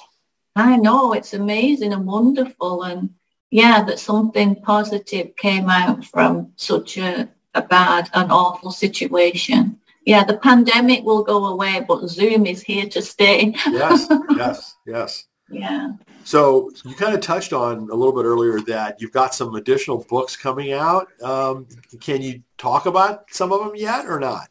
I 0.57 0.77
know 0.77 1.13
it's 1.13 1.35
amazing 1.35 1.93
and 1.93 2.07
wonderful 2.07 2.83
and 2.83 3.11
yeah, 3.51 3.83
that 3.85 3.99
something 3.99 4.57
positive 4.63 5.35
came 5.37 5.69
out 5.69 6.05
from 6.05 6.53
such 6.57 6.99
a, 6.99 7.29
a 7.55 7.63
bad 7.63 8.09
and 8.15 8.31
awful 8.31 8.71
situation. 8.71 9.70
Yeah, 10.11 10.25
the 10.25 10.39
pandemic 10.39 11.05
will 11.05 11.23
go 11.23 11.47
away, 11.47 11.85
but 11.87 12.09
Zoom 12.09 12.45
is 12.45 12.63
here 12.63 12.85
to 12.87 13.01
stay. 13.01 13.55
yes, 13.69 14.09
yes, 14.37 14.75
yes. 14.85 15.27
Yeah. 15.49 15.93
So 16.25 16.73
you 16.85 16.97
kind 16.97 17.15
of 17.15 17.21
touched 17.21 17.53
on 17.53 17.89
a 17.91 17.95
little 17.95 18.13
bit 18.13 18.25
earlier 18.25 18.59
that 18.63 19.01
you've 19.01 19.13
got 19.13 19.37
some 19.37 19.55
additional 19.55 20.05
books 20.09 20.37
coming 20.37 20.73
out. 20.73 21.07
Um, 21.23 21.69
can 22.01 22.23
you 22.23 22.43
talk 22.59 22.87
about 22.87 23.27
some 23.31 23.53
of 23.53 23.61
them 23.61 23.77
yet 23.77 24.07
or 24.07 24.19
not? 24.19 24.49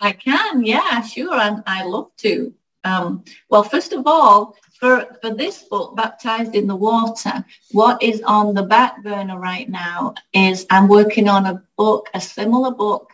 I 0.00 0.12
can, 0.12 0.64
yeah, 0.64 1.02
sure. 1.02 1.34
And 1.34 1.62
I 1.66 1.84
love 1.84 2.08
to. 2.24 2.54
Um, 2.84 3.24
well, 3.50 3.64
first 3.64 3.92
of 3.92 4.06
all, 4.06 4.56
for, 4.80 5.18
for 5.20 5.34
this 5.34 5.64
book, 5.64 5.94
Baptized 5.94 6.54
in 6.54 6.66
the 6.66 6.76
Water, 6.76 7.44
what 7.72 8.02
is 8.02 8.22
on 8.22 8.54
the 8.54 8.62
back 8.62 9.02
burner 9.02 9.38
right 9.38 9.68
now 9.68 10.14
is 10.32 10.64
I'm 10.70 10.88
working 10.88 11.28
on 11.28 11.44
a 11.44 11.62
book, 11.76 12.08
a 12.14 12.20
similar 12.22 12.70
book, 12.70 13.12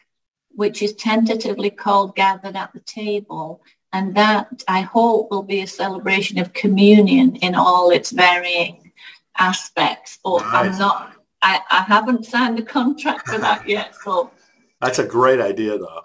which 0.54 0.82
is 0.82 0.94
tentatively 0.94 1.70
called 1.70 2.16
Gathered 2.16 2.56
at 2.56 2.72
the 2.72 2.80
Table. 2.80 3.62
And 3.92 4.14
that 4.16 4.62
I 4.66 4.80
hope 4.80 5.30
will 5.30 5.42
be 5.42 5.60
a 5.60 5.66
celebration 5.66 6.38
of 6.38 6.52
communion 6.52 7.36
in 7.36 7.54
all 7.54 7.90
its 7.90 8.10
varying 8.10 8.92
aspects. 9.38 10.18
But 10.24 10.40
nice. 10.40 10.52
I'm 10.52 10.78
not, 10.78 11.12
I, 11.42 11.60
I 11.70 11.82
haven't 11.82 12.26
signed 12.26 12.58
the 12.58 12.62
contract 12.62 13.28
for 13.28 13.38
that 13.38 13.68
yet. 13.68 13.94
So 14.02 14.30
that's 14.80 14.98
a 14.98 15.06
great 15.06 15.40
idea 15.40 15.78
though. 15.78 16.04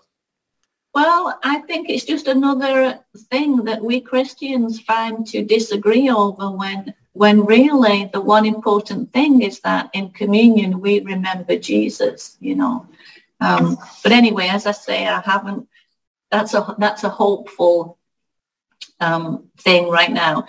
Well, 0.94 1.40
I 1.44 1.60
think 1.60 1.90
it's 1.90 2.06
just 2.06 2.28
another 2.28 3.00
thing 3.30 3.64
that 3.66 3.84
we 3.84 4.02
Christians 4.02 4.80
find 4.82 5.26
to 5.28 5.44
disagree 5.44 6.10
over 6.10 6.50
when 6.52 6.94
when 7.14 7.46
really 7.46 8.10
the 8.14 8.22
one 8.22 8.46
important 8.46 9.12
thing 9.12 9.42
is 9.42 9.60
that 9.62 9.90
in 9.94 10.10
communion 10.12 10.80
we 10.80 11.02
remember 11.02 11.58
Jesus, 11.58 12.38
you 12.40 12.56
know. 12.56 12.88
Um, 13.40 13.78
but 14.04 14.12
anyway, 14.12 14.48
as 14.48 14.66
I 14.66 14.72
say, 14.72 15.08
I 15.08 15.22
haven't. 15.22 15.68
That's 16.32 16.54
a 16.54 16.76
that's 16.78 17.04
a 17.04 17.10
hopeful 17.10 17.98
um, 19.00 19.50
thing 19.58 19.90
right 19.90 20.12
now. 20.12 20.46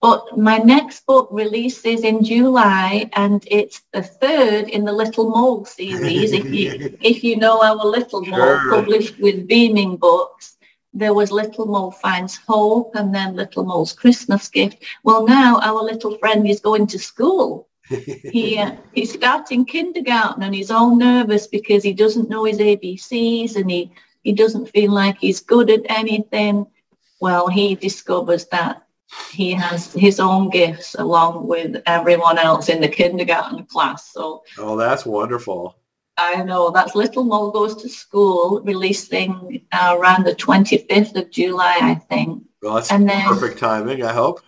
But 0.00 0.36
my 0.36 0.58
next 0.58 1.06
book 1.06 1.28
releases 1.32 2.02
in 2.02 2.22
July, 2.22 3.08
and 3.14 3.42
it's 3.50 3.82
the 3.92 4.02
third 4.02 4.68
in 4.68 4.84
the 4.84 4.92
Little 4.92 5.30
Mole 5.30 5.64
series. 5.64 6.32
if 6.32 6.44
you 6.46 6.96
if 7.00 7.24
you 7.24 7.36
know 7.36 7.62
our 7.62 7.84
Little 7.84 8.20
Mole, 8.24 8.38
sure. 8.38 8.70
published 8.70 9.18
with 9.18 9.46
Beaming 9.46 9.96
Books, 9.96 10.58
there 10.92 11.14
was 11.14 11.32
Little 11.32 11.66
Mole 11.66 11.90
Finds 11.90 12.36
Hope, 12.36 12.94
and 12.94 13.14
then 13.14 13.36
Little 13.36 13.64
Mole's 13.64 13.92
Christmas 13.92 14.48
Gift. 14.48 14.84
Well, 15.02 15.26
now 15.26 15.60
our 15.60 15.82
little 15.82 16.18
friend 16.18 16.46
is 16.46 16.60
going 16.60 16.86
to 16.88 16.98
school. 16.98 17.68
He 17.88 18.58
uh, 18.58 18.76
he's 18.92 19.12
starting 19.12 19.64
kindergarten, 19.64 20.42
and 20.42 20.54
he's 20.54 20.70
all 20.70 20.96
nervous 20.96 21.46
because 21.46 21.82
he 21.82 21.92
doesn't 21.92 22.28
know 22.28 22.44
his 22.44 22.58
ABCs, 22.58 23.56
and 23.56 23.70
he 23.70 23.92
he 24.22 24.32
doesn't 24.32 24.70
feel 24.70 24.92
like 24.92 25.18
he's 25.18 25.40
good 25.40 25.70
at 25.70 25.82
anything. 25.88 26.66
Well, 27.20 27.48
he 27.48 27.74
discovers 27.74 28.46
that 28.46 28.86
he 29.30 29.52
has 29.52 29.92
his 29.92 30.20
own 30.20 30.50
gifts 30.50 30.96
along 30.98 31.46
with 31.46 31.82
everyone 31.86 32.38
else 32.38 32.68
in 32.68 32.80
the 32.80 32.88
kindergarten 32.88 33.64
class. 33.66 34.12
So 34.12 34.42
Oh, 34.58 34.76
that's 34.76 35.06
wonderful. 35.06 35.76
I 36.18 36.42
know 36.42 36.70
that's 36.70 36.94
Little 36.94 37.24
Mole 37.24 37.50
Goes 37.50 37.76
to 37.82 37.88
School, 37.88 38.62
releasing 38.62 39.66
uh, 39.72 39.96
around 39.98 40.24
the 40.24 40.34
25th 40.34 41.14
of 41.14 41.30
July, 41.30 41.78
I 41.80 41.94
think. 41.94 42.42
Well, 42.62 42.76
that's 42.76 42.90
and 42.90 43.08
then, 43.08 43.26
perfect 43.28 43.58
timing, 43.58 44.02
I 44.02 44.12
hope. 44.12 44.40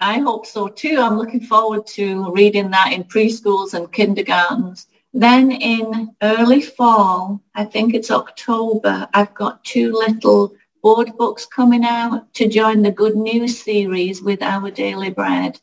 I 0.00 0.18
hope 0.18 0.46
so 0.46 0.68
too. 0.68 1.00
I'm 1.00 1.18
looking 1.18 1.40
forward 1.40 1.86
to 1.88 2.32
reading 2.32 2.70
that 2.70 2.92
in 2.92 3.04
preschools 3.04 3.74
and 3.74 3.90
kindergartens. 3.90 4.86
Then 5.12 5.50
in 5.50 6.14
early 6.22 6.60
fall, 6.60 7.40
I 7.54 7.64
think 7.64 7.94
it's 7.94 8.10
October, 8.10 9.08
I've 9.14 9.34
got 9.34 9.64
two 9.64 9.92
little 9.92 10.54
board 10.82 11.16
books 11.16 11.44
coming 11.46 11.84
out 11.84 12.32
to 12.34 12.48
join 12.48 12.82
the 12.82 12.92
Good 12.92 13.16
News 13.16 13.60
series 13.60 14.22
with 14.22 14.42
Our 14.42 14.70
Daily 14.70 15.10
Bread. 15.10 15.60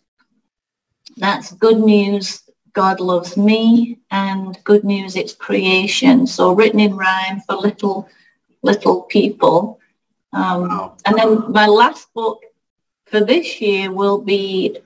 That's 1.17 1.53
Good 1.53 1.79
News, 1.79 2.41
God 2.73 2.99
Loves 2.99 3.37
Me, 3.37 3.99
and 4.11 4.57
Good 4.65 4.83
News, 4.83 5.15
It's 5.15 5.33
Creation. 5.33 6.27
So 6.27 6.53
written 6.53 6.81
in 6.81 6.97
rhyme 6.97 7.39
for 7.47 7.55
little, 7.55 8.09
little 8.63 9.03
people. 9.03 9.79
Um, 10.33 10.67
wow. 10.67 10.97
And 11.05 11.17
then 11.17 11.51
my 11.51 11.67
last 11.67 12.13
book 12.13 12.43
for 13.05 13.21
this 13.21 13.61
year 13.61 13.91
will 13.91 14.21
be 14.21 14.77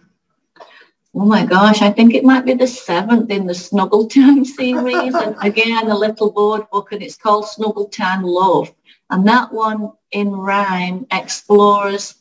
oh 1.15 1.25
my 1.25 1.45
gosh, 1.45 1.81
I 1.81 1.91
think 1.91 2.13
it 2.13 2.23
might 2.23 2.45
be 2.45 2.53
the 2.53 2.67
seventh 2.67 3.29
in 3.29 3.45
the 3.45 3.53
Snuggle 3.53 4.07
Time 4.07 4.45
series. 4.57 5.15
and 5.15 5.35
again, 5.41 5.89
a 5.89 5.97
little 5.97 6.31
board 6.31 6.69
book, 6.71 6.91
and 6.91 7.01
it's 7.01 7.17
called 7.17 7.47
Snuggle 7.47 7.89
Time 7.89 8.23
Love. 8.23 8.73
And 9.09 9.27
that 9.27 9.51
one 9.51 9.91
in 10.11 10.31
rhyme 10.31 11.07
explores, 11.11 12.15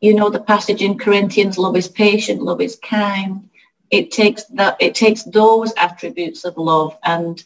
you 0.00 0.14
know, 0.14 0.30
the 0.30 0.40
passage 0.40 0.80
in 0.82 0.98
Corinthians, 0.98 1.58
love 1.58 1.76
is 1.76 1.88
patient, 1.88 2.40
love 2.42 2.60
is 2.60 2.76
kind. 2.76 3.48
It 3.90 4.10
takes 4.10 4.44
that 4.44 4.76
it 4.80 4.94
takes 4.94 5.24
those 5.24 5.72
attributes 5.76 6.44
of 6.44 6.56
love 6.56 6.96
and 7.04 7.42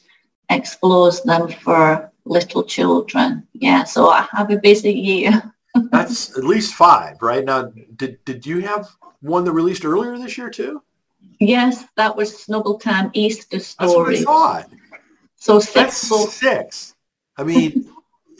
explores 0.51 1.23
them 1.23 1.49
for 1.49 2.13
little 2.25 2.63
children. 2.63 3.47
Yeah, 3.53 3.85
so 3.85 4.09
I 4.11 4.27
have 4.33 4.51
a 4.51 4.59
busy 4.59 4.93
year. 4.93 5.43
That's 5.91 6.37
at 6.37 6.45
least 6.45 6.75
five, 6.75 7.21
right? 7.23 7.45
Now 7.45 7.73
did 7.97 8.25
did 8.25 8.47
you 8.47 8.61
have 8.61 8.89
one 9.21 9.45
that 9.45 9.53
released 9.53 9.85
earlier 9.85 10.17
this 10.19 10.39
year 10.39 10.51
too? 10.51 10.83
Yes, 11.41 11.85
that 11.97 12.17
was 12.17 12.37
Snuggle 12.37 12.79
Time 12.79 13.11
Easter 13.15 13.61
Stories. 13.61 14.25
That's 14.25 14.27
what 14.27 14.59
I 14.59 14.63
thought. 14.63 14.71
So 15.37 15.61
six 15.61 15.73
That's 15.75 16.09
books. 16.09 16.35
Six. 16.35 16.95
I 17.37 17.45
mean, 17.45 17.89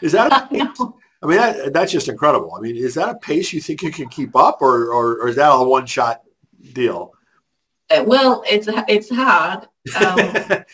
is 0.00 0.12
that 0.12 0.32
a? 0.32 0.92
I 1.20 1.26
mean, 1.26 1.38
that, 1.38 1.72
that's 1.72 1.90
just 1.90 2.08
incredible. 2.08 2.54
I 2.56 2.60
mean, 2.60 2.76
is 2.76 2.94
that 2.94 3.08
a 3.08 3.16
pace 3.16 3.52
you 3.52 3.60
think 3.60 3.82
you 3.82 3.90
can 3.90 4.08
keep 4.08 4.36
up, 4.36 4.62
or 4.62 4.92
or, 4.92 5.22
or 5.22 5.28
is 5.28 5.36
that 5.36 5.50
a 5.50 5.64
one 5.64 5.86
shot 5.86 6.22
deal? 6.72 7.12
Uh, 7.90 8.04
well, 8.06 8.44
it's 8.48 8.68
it's 8.88 9.10
hard, 9.10 9.66
um, 9.96 10.18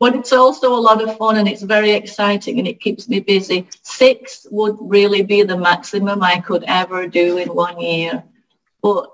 but 0.00 0.14
it's 0.14 0.32
also 0.32 0.74
a 0.74 0.86
lot 0.88 1.02
of 1.02 1.16
fun 1.16 1.36
and 1.36 1.48
it's 1.48 1.62
very 1.62 1.92
exciting 1.92 2.58
and 2.58 2.68
it 2.68 2.80
keeps 2.80 3.08
me 3.08 3.20
busy. 3.20 3.68
Six 3.82 4.46
would 4.50 4.76
really 4.80 5.22
be 5.22 5.42
the 5.42 5.56
maximum 5.56 6.22
I 6.22 6.40
could 6.40 6.64
ever 6.66 7.06
do 7.06 7.38
in 7.38 7.48
one 7.54 7.80
year, 7.80 8.22
but 8.82 9.08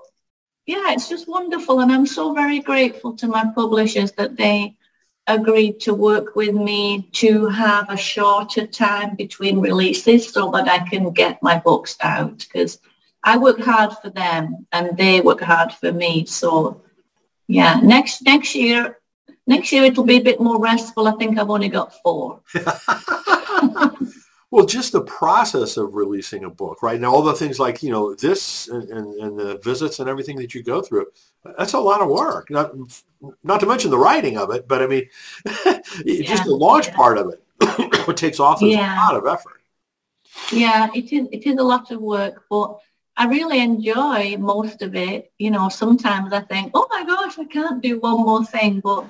yeah, 0.65 0.91
it's 0.91 1.09
just 1.09 1.27
wonderful, 1.27 1.79
and 1.79 1.91
I'm 1.91 2.05
so 2.05 2.33
very 2.33 2.59
grateful 2.59 3.13
to 3.17 3.27
my 3.27 3.51
publishers 3.55 4.11
that 4.13 4.37
they 4.37 4.77
agreed 5.27 5.79
to 5.81 5.93
work 5.93 6.35
with 6.35 6.53
me 6.53 7.09
to 7.13 7.47
have 7.47 7.89
a 7.89 7.97
shorter 7.97 8.65
time 8.67 9.15
between 9.15 9.59
releases 9.59 10.31
so 10.31 10.51
that 10.51 10.67
I 10.67 10.79
can 10.79 11.11
get 11.11 11.41
my 11.43 11.59
books 11.59 11.95
out 12.01 12.39
because 12.39 12.79
I 13.23 13.37
work 13.37 13.59
hard 13.59 13.93
for 14.01 14.09
them 14.09 14.67
and 14.71 14.97
they 14.97 15.21
work 15.21 15.41
hard 15.41 15.71
for 15.71 15.91
me. 15.91 16.25
So 16.25 16.81
yeah, 17.47 17.79
next 17.81 18.23
next 18.23 18.55
year 18.55 18.97
next 19.51 19.71
year 19.71 19.83
it'll 19.83 20.03
be 20.03 20.17
a 20.17 20.23
bit 20.29 20.39
more 20.39 20.59
restful. 20.59 21.07
I 21.07 21.13
think 21.13 21.37
I've 21.37 21.49
only 21.49 21.69
got 21.69 21.93
four. 22.01 22.41
Well, 24.51 24.65
just 24.65 24.91
the 24.91 25.01
process 25.03 25.77
of 25.77 25.93
releasing 25.93 26.43
a 26.43 26.49
book, 26.49 26.83
right? 26.83 26.99
Now, 26.99 27.13
all 27.13 27.21
the 27.21 27.33
things 27.33 27.57
like, 27.57 27.81
you 27.81 27.89
know, 27.89 28.13
this 28.15 28.67
and, 28.67 28.83
and, 28.89 29.13
and, 29.15 29.39
the 29.39 29.57
visits 29.63 29.99
and 29.99 30.09
everything 30.09 30.35
that 30.39 30.53
you 30.53 30.61
go 30.61 30.81
through, 30.81 31.05
that's 31.57 31.71
a 31.71 31.79
lot 31.79 32.01
of 32.01 32.09
work. 32.09 32.49
Not, 32.49 32.73
not 33.45 33.61
to 33.61 33.65
mention 33.65 33.91
the 33.91 33.97
writing 33.97 34.37
of 34.37 34.51
it, 34.51 34.67
but 34.67 34.81
I 34.81 34.87
mean, 34.87 35.07
yeah, 35.45 35.79
just 36.05 36.43
the 36.43 36.53
launch 36.53 36.87
yeah. 36.87 36.95
part 36.95 37.17
of 37.17 37.29
it, 37.29 37.41
it 38.09 38.17
takes 38.17 38.41
off 38.41 38.61
yeah. 38.61 38.93
a 38.93 38.99
lot 38.99 39.15
of 39.15 39.25
effort. 39.25 39.61
Yeah, 40.51 40.89
it 40.93 41.13
is, 41.13 41.29
it 41.31 41.45
is 41.47 41.55
a 41.55 41.63
lot 41.63 41.89
of 41.89 42.01
work, 42.01 42.43
but 42.49 42.77
I 43.15 43.27
really 43.27 43.61
enjoy 43.61 44.35
most 44.37 44.81
of 44.81 44.95
it. 44.95 45.31
You 45.37 45.51
know, 45.51 45.69
sometimes 45.69 46.33
I 46.33 46.41
think, 46.41 46.71
oh 46.73 46.87
my 46.89 47.05
gosh, 47.05 47.39
I 47.39 47.45
can't 47.45 47.81
do 47.81 48.01
one 48.01 48.19
more 48.19 48.43
thing, 48.43 48.81
but 48.81 49.05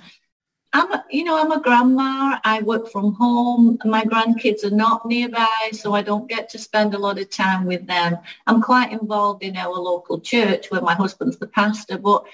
I'm, 0.74 0.92
a, 0.92 1.06
you 1.10 1.26
know, 1.26 1.38
I'm 1.38 1.52
a 1.52 1.62
grandma. 1.62 2.40
I 2.44 2.62
work 2.62 2.90
from 2.90 3.14
home. 3.16 3.78
My 3.84 4.04
grandkids 4.04 4.64
are 4.64 4.76
not 4.76 5.06
nearby, 5.06 5.70
so 5.74 5.94
I 5.94 6.02
don't 6.02 6.30
get 6.30 6.50
to 6.50 6.58
spend 6.58 6.94
a 6.94 6.98
lot 6.98 7.20
of 7.20 7.30
time 7.30 7.66
with 7.66 7.86
them. 7.88 8.18
I'm 8.48 8.62
quite 8.62 8.94
involved 8.94 9.44
in 9.44 9.58
our 9.58 9.74
local 9.74 10.20
church 10.22 10.72
where 10.72 10.82
my 10.82 10.94
husband's 10.94 11.38
the 11.38 11.48
pastor, 11.48 11.98
but 11.98 12.26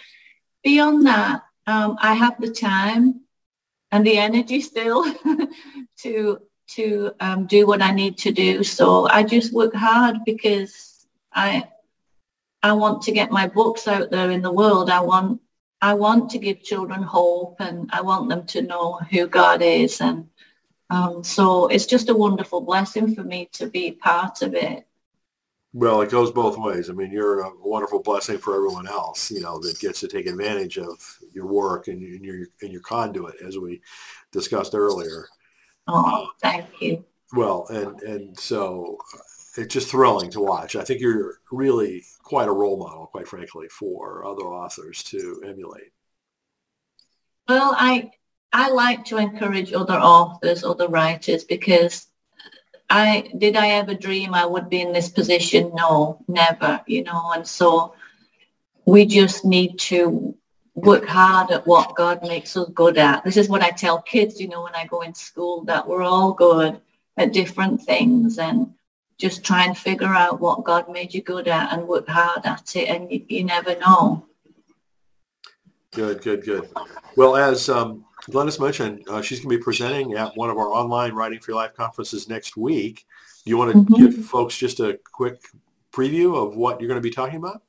beyond 0.64 1.08
that, 1.08 1.44
um, 1.66 1.98
I 2.00 2.14
have 2.14 2.40
the 2.40 2.52
time 2.52 3.22
and 3.92 4.06
the 4.06 4.18
energy 4.18 4.62
still 4.62 5.04
to 6.02 6.40
to 6.68 7.12
um, 7.22 7.48
do 7.48 7.66
what 7.66 7.82
I 7.82 7.92
need 7.92 8.18
to 8.20 8.32
do. 8.32 8.64
So 8.64 9.08
I 9.10 9.24
just 9.24 9.54
work 9.54 9.74
hard 9.74 10.18
because 10.26 11.08
I 11.34 11.68
I 12.62 12.74
want 12.74 13.02
to 13.04 13.12
get 13.12 13.32
my 13.32 13.48
books 13.48 13.88
out 13.88 14.12
there 14.12 14.32
in 14.32 14.42
the 14.42 14.52
world. 14.52 14.90
I 14.90 15.02
want 15.02 15.42
I 15.82 15.94
want 15.94 16.30
to 16.32 16.40
give 16.40 16.64
children 16.64 17.04
hope 17.04 17.58
and 17.60 17.90
I 17.94 18.02
want 18.02 18.30
them 18.30 18.46
to 18.48 18.62
know 18.62 19.00
who 19.12 19.28
God 19.28 19.62
is. 19.62 20.02
And 20.02 20.28
um, 20.90 21.24
so 21.24 21.68
it's 21.68 21.86
just 21.86 22.10
a 22.10 22.16
wonderful 22.16 22.62
blessing 22.62 23.14
for 23.14 23.24
me 23.24 23.50
to 23.54 23.68
be 23.68 23.92
part 23.92 24.42
of 24.42 24.54
it. 24.56 24.88
Well, 25.74 26.02
it 26.02 26.10
goes 26.10 26.32
both 26.32 26.58
ways. 26.58 26.90
I 26.90 26.94
mean, 26.94 27.12
you're 27.12 27.42
a 27.42 27.52
wonderful 27.60 28.02
blessing 28.02 28.40
for 28.40 28.56
everyone 28.56 28.88
else, 28.88 29.30
you 29.30 29.42
know, 29.42 29.60
that 29.60 29.80
gets 29.80 30.00
to 30.00 30.08
take 30.08 30.26
advantage 30.26 30.80
of 30.80 30.98
your 31.34 31.46
work 31.46 31.88
and 31.88 32.02
your 32.02 32.48
and 32.62 32.72
your 32.72 32.82
conduit, 32.82 33.36
as 33.46 33.58
we 33.58 33.82
discussed 34.32 34.74
earlier. 34.74 35.28
Oh, 35.88 36.32
thank 36.42 36.66
you. 36.82 37.06
Well, 37.34 37.68
and 37.70 38.02
and 38.02 38.40
so 38.40 38.98
it's 39.58 39.74
just 39.74 39.90
thrilling 39.90 40.30
to 40.32 40.40
watch. 40.40 40.76
I 40.76 40.84
think 40.84 41.02
you're 41.02 41.40
really 41.52 42.04
quite 42.22 42.48
a 42.48 42.52
role 42.52 42.78
model, 42.78 43.08
quite 43.08 43.28
frankly, 43.28 43.68
for 43.70 44.26
other 44.26 44.44
authors 44.44 45.04
to 45.06 45.42
emulate. 45.46 45.92
Well, 47.48 47.74
I 47.78 48.12
I 48.54 48.70
like 48.70 49.06
to 49.06 49.18
encourage 49.18 49.74
other 49.74 49.96
authors, 49.96 50.64
other 50.64 50.88
writers, 50.88 51.44
because 51.44 52.08
I 52.90 53.32
did 53.38 53.56
I 53.56 53.70
ever 53.70 53.94
dream 53.94 54.34
I 54.34 54.46
would 54.46 54.70
be 54.70 54.82
in 54.82 54.94
this 54.94 55.10
position? 55.10 55.72
No, 55.74 56.24
never. 56.28 56.82
You 56.88 57.04
know, 57.04 57.32
and 57.34 57.46
so 57.48 57.96
we 58.86 59.06
just 59.06 59.44
need 59.44 59.80
to 59.80 60.36
work 60.76 61.06
hard 61.08 61.52
at 61.52 61.66
what 61.66 61.96
God 61.96 62.22
makes 62.22 62.56
us 62.56 62.70
good 62.74 62.98
at. 62.98 63.24
This 63.24 63.36
is 63.36 63.50
what 63.50 63.64
I 63.64 63.72
tell 63.72 64.02
kids, 64.02 64.40
you 64.40 64.48
know, 64.48 64.62
when 64.62 64.76
I 64.76 64.86
go 64.86 65.02
in 65.02 65.14
school, 65.16 65.64
that 65.66 65.88
we're 65.88 66.04
all 66.04 66.34
good 66.34 66.80
at 67.18 67.34
different 67.34 67.82
things 67.82 68.38
and 68.38 68.74
just 69.18 69.44
try 69.44 69.66
and 69.66 69.78
figure 69.78 70.14
out 70.14 70.40
what 70.40 70.64
God 70.64 70.90
made 70.90 71.14
you 71.14 71.22
good 71.22 71.48
at 71.48 71.74
and 71.74 71.88
work 71.88 72.08
hard 72.08 72.46
at 72.46 72.76
it 72.76 72.88
and 72.88 73.12
you, 73.12 73.26
you 73.28 73.44
never 73.44 73.78
know. 73.80 74.26
Good, 75.92 76.22
good, 76.22 76.44
good. 76.44 76.70
Well, 77.16 77.36
as 77.36 77.70
um, 77.70 78.06
Glenys 78.30 78.60
mentioned, 78.60 79.04
uh, 79.10 79.22
she's 79.22 79.40
going 79.40 79.52
to 79.52 79.58
be 79.58 79.64
presenting 79.64 80.14
at 80.14 80.36
one 80.36 80.50
of 80.50 80.58
our 80.58 80.68
online 80.68 81.14
Writing 81.14 81.40
for 81.40 81.52
Your 81.52 81.62
Life 81.62 81.74
conferences 81.74 82.30
next 82.30 82.56
week. 82.56 83.06
Do 83.46 83.50
you 83.50 83.58
want 83.58 83.72
to 83.72 83.78
mm-hmm. 83.80 83.96
give 83.96 84.26
folks 84.26 84.56
just 84.56 84.80
a 84.80 85.00
quick 85.12 85.42
preview 85.92 86.36
of 86.36 86.56
what 86.56 86.80
you're 86.80 86.88
going 86.88 87.02
to 87.02 87.10
be 87.10 87.10
talking 87.10 87.38
about? 87.38 87.64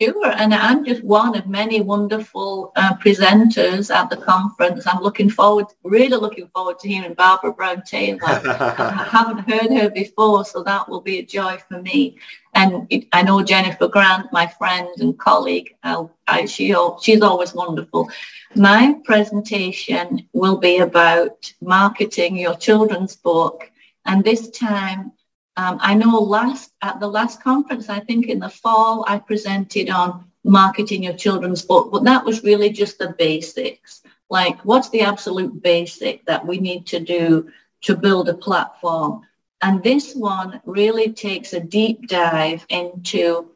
Sure, 0.00 0.30
and 0.30 0.54
I'm 0.54 0.84
just 0.84 1.02
one 1.02 1.36
of 1.36 1.48
many 1.48 1.80
wonderful 1.80 2.70
uh, 2.76 2.96
presenters 2.98 3.92
at 3.92 4.08
the 4.08 4.16
conference. 4.16 4.86
I'm 4.86 5.02
looking 5.02 5.28
forward, 5.28 5.66
really 5.82 6.16
looking 6.16 6.46
forward 6.54 6.78
to 6.78 6.88
hearing 6.88 7.14
Barbara 7.14 7.52
Brown 7.52 7.82
Taylor. 7.82 8.20
I 8.22 9.08
haven't 9.10 9.50
heard 9.50 9.72
her 9.72 9.90
before, 9.90 10.44
so 10.44 10.62
that 10.62 10.88
will 10.88 11.00
be 11.00 11.18
a 11.18 11.24
joy 11.24 11.58
for 11.68 11.82
me. 11.82 12.16
And 12.54 12.86
it, 12.90 13.08
I 13.12 13.22
know 13.22 13.42
Jennifer 13.42 13.88
Grant, 13.88 14.32
my 14.32 14.46
friend 14.46 14.88
and 14.98 15.18
colleague, 15.18 15.74
I, 15.82 16.44
she, 16.46 16.76
she's 17.02 17.20
always 17.20 17.52
wonderful. 17.52 18.08
My 18.54 19.00
presentation 19.02 20.28
will 20.32 20.58
be 20.58 20.78
about 20.78 21.52
marketing 21.60 22.36
your 22.36 22.54
children's 22.54 23.16
book, 23.16 23.68
and 24.06 24.22
this 24.22 24.48
time 24.50 25.10
um, 25.58 25.76
I 25.80 25.94
know 25.94 26.20
last 26.20 26.70
at 26.82 27.00
the 27.00 27.08
last 27.08 27.42
conference, 27.42 27.88
I 27.88 27.98
think 27.98 28.28
in 28.28 28.38
the 28.38 28.48
fall, 28.48 29.04
I 29.08 29.18
presented 29.18 29.90
on 29.90 30.24
marketing 30.44 31.02
your 31.02 31.14
children's 31.14 31.62
book, 31.62 31.90
but 31.90 32.04
that 32.04 32.24
was 32.24 32.44
really 32.44 32.70
just 32.70 33.00
the 33.00 33.16
basics. 33.18 34.02
Like 34.30 34.60
what's 34.64 34.88
the 34.90 35.00
absolute 35.00 35.60
basic 35.60 36.24
that 36.26 36.46
we 36.46 36.58
need 36.58 36.86
to 36.86 37.00
do 37.00 37.50
to 37.82 37.96
build 37.96 38.28
a 38.28 38.34
platform? 38.34 39.22
And 39.60 39.82
this 39.82 40.14
one 40.14 40.60
really 40.64 41.12
takes 41.12 41.52
a 41.52 41.60
deep 41.60 42.06
dive 42.06 42.64
into, 42.68 43.50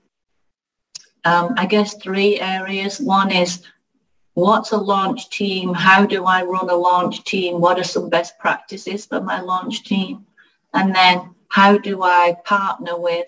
um, 1.25 1.55
I 1.57 1.67
guess, 1.67 1.95
three 1.95 2.41
areas. 2.41 2.99
One 2.99 3.31
is 3.31 3.63
what's 4.35 4.73
a 4.73 4.77
launch 4.77 5.31
team? 5.31 5.73
How 5.73 6.05
do 6.05 6.25
I 6.25 6.43
run 6.43 6.69
a 6.69 6.75
launch 6.75 7.23
team? 7.23 7.61
What 7.61 7.79
are 7.79 7.85
some 7.85 8.11
best 8.11 8.41
practices 8.41 9.07
for 9.07 9.21
my 9.21 9.41
launch 9.41 9.85
team? 9.85 10.27
And 10.75 10.93
then 10.93 11.32
how 11.53 11.77
do 11.77 12.03
I 12.03 12.35
partner 12.47 12.99
with 12.99 13.27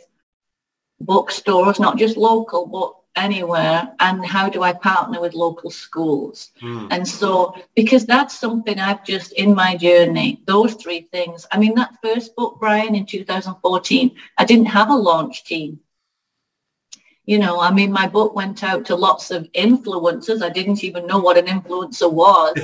bookstores, 0.98 1.78
not 1.78 1.98
just 1.98 2.16
local, 2.16 2.64
but 2.66 2.94
anywhere 3.22 3.92
and 4.00 4.24
how 4.24 4.48
do 4.48 4.62
I 4.62 4.72
partner 4.72 5.20
with 5.20 5.34
local 5.34 5.70
schools? 5.70 6.50
Mm. 6.62 6.88
And 6.90 7.06
so 7.06 7.54
because 7.76 8.06
that's 8.06 8.34
something 8.34 8.80
I've 8.80 9.04
just 9.04 9.32
in 9.32 9.54
my 9.54 9.76
journey, 9.76 10.40
those 10.46 10.72
three 10.72 11.02
things. 11.12 11.46
I 11.52 11.58
mean 11.58 11.74
that 11.74 11.98
first 12.02 12.34
book, 12.34 12.56
Brian, 12.60 12.94
in 12.94 13.04
2014, 13.04 14.16
I 14.38 14.44
didn't 14.46 14.66
have 14.66 14.88
a 14.88 14.96
launch 14.96 15.44
team. 15.44 15.80
You 17.26 17.38
know, 17.38 17.60
I 17.60 17.70
mean 17.72 17.92
my 17.92 18.08
book 18.08 18.34
went 18.34 18.64
out 18.64 18.87
to 18.87 18.96
lots 18.96 19.30
of 19.32 19.52
influencers. 19.52 20.42
I 20.42 20.48
didn't 20.48 20.82
even 20.82 21.06
know 21.06 21.18
what 21.18 21.37
an 21.37 21.46
influencer 21.46 22.10
was. 22.10 22.56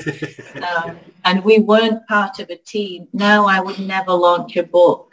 um, 0.87 0.99
and 1.27 1.45
we 1.45 1.59
weren't 1.59 2.07
part 2.07 2.39
of 2.39 2.49
a 2.49 2.57
team. 2.57 3.09
Now 3.13 3.45
I 3.45 3.61
would 3.61 3.79
never 3.79 4.13
launch 4.13 4.57
a 4.57 4.63
book 4.63 5.11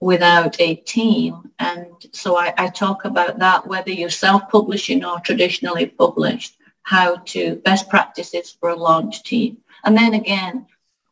without 0.00 0.60
a 0.60 0.76
team. 0.76 1.50
And 1.58 1.86
so 2.12 2.36
I, 2.36 2.54
I 2.56 2.68
talk 2.68 3.04
about 3.04 3.38
that, 3.38 3.66
whether 3.66 3.90
you're 3.90 4.10
self-publishing 4.10 5.04
or 5.04 5.20
traditionally 5.20 5.86
published, 5.86 6.56
how 6.82 7.16
to 7.16 7.56
best 7.56 7.88
practices 7.88 8.56
for 8.58 8.70
a 8.70 8.76
launch 8.76 9.22
team. 9.22 9.58
And 9.84 9.96
then 9.96 10.14
again, 10.14 10.66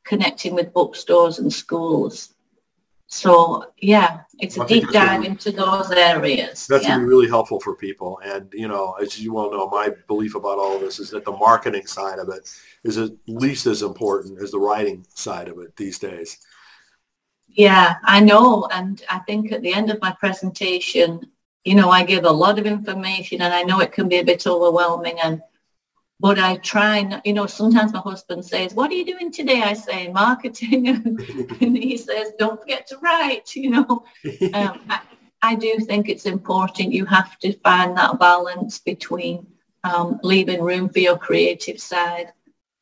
connecting 0.05 0.55
with 0.55 0.72
bookstores 0.72 1.38
and 1.38 1.53
schools. 1.53 2.35
So 3.09 3.72
yeah, 3.79 4.20
it's 4.38 4.57
a 4.57 4.66
deep 4.66 4.88
dive 4.90 5.25
into 5.25 5.53
those 5.53 5.90
areas. 5.92 6.66
That's 6.66 6.85
yeah. 6.85 6.99
be 6.99 7.05
really 7.05 7.29
helpful 7.29 7.61
for 7.61 7.77
people. 7.77 8.20
And 8.25 8.53
you 8.53 8.66
know, 8.66 8.94
as 9.01 9.20
you 9.20 9.33
well 9.33 9.51
know, 9.51 9.68
my 9.68 9.90
belief 10.09 10.35
about 10.35 10.59
all 10.59 10.77
of 10.77 10.81
this 10.81 10.99
is 10.99 11.11
that 11.11 11.25
the 11.25 11.33
marketing 11.33 11.87
side 11.87 12.18
of 12.18 12.29
it 12.29 12.51
is 12.83 12.99
at 12.99 13.12
least 13.29 13.66
as 13.66 13.83
important 13.83 14.42
as 14.42 14.51
the 14.51 14.59
writing 14.59 15.07
side 15.14 15.49
of 15.49 15.59
it 15.59 15.77
these 15.77 15.99
days. 15.99 16.38
Yeah, 17.57 17.97
I 18.05 18.21
know. 18.21 18.69
And 18.71 19.03
I 19.11 19.19
think 19.21 19.51
at 19.51 19.62
the 19.62 19.73
end 19.73 19.90
of 19.90 20.01
my 20.03 20.14
presentation, 20.21 21.27
you 21.64 21.75
know, 21.75 21.88
I 21.88 22.05
give 22.05 22.25
a 22.25 22.31
lot 22.31 22.59
of 22.59 22.66
information 22.66 23.40
and 23.40 23.53
I 23.53 23.62
know 23.62 23.81
it 23.81 23.92
can 23.92 24.09
be 24.09 24.19
a 24.19 24.25
bit 24.25 24.47
overwhelming 24.47 25.19
and 25.23 25.42
but 26.19 26.38
I 26.38 26.57
try, 26.57 27.21
you 27.27 27.35
know, 27.35 27.47
sometimes 27.47 27.92
my 27.92 27.99
husband 27.99 28.42
says, 28.42 28.73
what 28.73 28.90
are 28.90 28.95
you 28.95 29.05
doing 29.05 29.31
today? 29.31 29.61
I 29.62 29.75
say, 29.75 30.09
marketing. 30.09 30.88
and 31.61 31.77
he 31.77 31.99
says, 31.99 32.33
don't 32.38 32.59
forget 32.59 32.87
to 32.87 32.99
write, 32.99 33.55
you 33.55 33.71
know. 33.71 34.05
Um, 34.55 34.81
I, 34.88 35.01
I, 35.42 35.55
do 35.57 35.79
think 35.81 36.09
it's 36.09 36.25
important. 36.25 36.95
You 36.95 37.05
have 37.05 37.38
to 37.40 37.53
find 37.59 37.95
that 37.99 38.19
balance 38.19 38.79
between 38.79 39.47
um, 39.85 40.19
leaving 40.23 40.62
room 40.62 40.88
for 40.88 41.01
your 41.01 41.19
creative 41.19 41.79
side. 41.79 42.33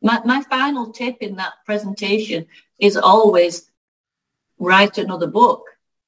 My, 0.00 0.20
my 0.24 0.42
final 0.42 0.92
tip 0.92 1.16
in 1.20 1.34
that 1.36 1.54
presentation 1.66 2.46
is 2.78 2.96
always 2.96 3.72
write 4.58 4.98
another 4.98 5.26
book. 5.26 5.62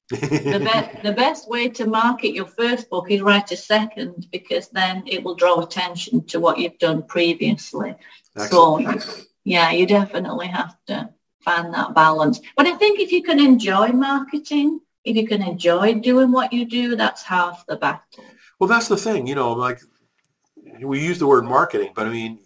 the, 0.09 0.17
be- 0.19 1.01
the 1.03 1.13
best 1.13 1.49
way 1.49 1.67
to 1.69 1.85
market 1.85 2.33
your 2.33 2.45
first 2.45 2.89
book 2.89 3.11
is 3.11 3.21
write 3.21 3.51
a 3.51 3.57
second 3.57 4.27
because 4.31 4.69
then 4.69 5.03
it 5.05 5.23
will 5.23 5.35
draw 5.35 5.61
attention 5.61 6.23
to 6.25 6.39
what 6.39 6.57
you've 6.57 6.79
done 6.79 7.03
previously. 7.03 7.95
Excellent. 8.37 9.01
So 9.01 9.23
yeah, 9.43 9.71
you 9.71 9.85
definitely 9.85 10.47
have 10.47 10.75
to 10.87 11.09
find 11.39 11.73
that 11.73 11.93
balance. 11.93 12.41
But 12.55 12.67
I 12.67 12.75
think 12.75 12.99
if 12.99 13.11
you 13.11 13.23
can 13.23 13.39
enjoy 13.39 13.89
marketing, 13.89 14.81
if 15.05 15.15
you 15.15 15.25
can 15.25 15.41
enjoy 15.41 15.95
doing 15.95 16.31
what 16.31 16.51
you 16.51 16.65
do, 16.65 16.95
that's 16.95 17.23
half 17.23 17.65
the 17.67 17.77
battle. 17.77 18.25
Well, 18.59 18.67
that's 18.67 18.89
the 18.89 18.97
thing, 18.97 19.27
you 19.27 19.35
know, 19.35 19.53
like 19.53 19.79
we 20.81 21.03
use 21.03 21.19
the 21.19 21.27
word 21.27 21.45
marketing, 21.45 21.93
but 21.95 22.07
I 22.07 22.09
mean, 22.09 22.39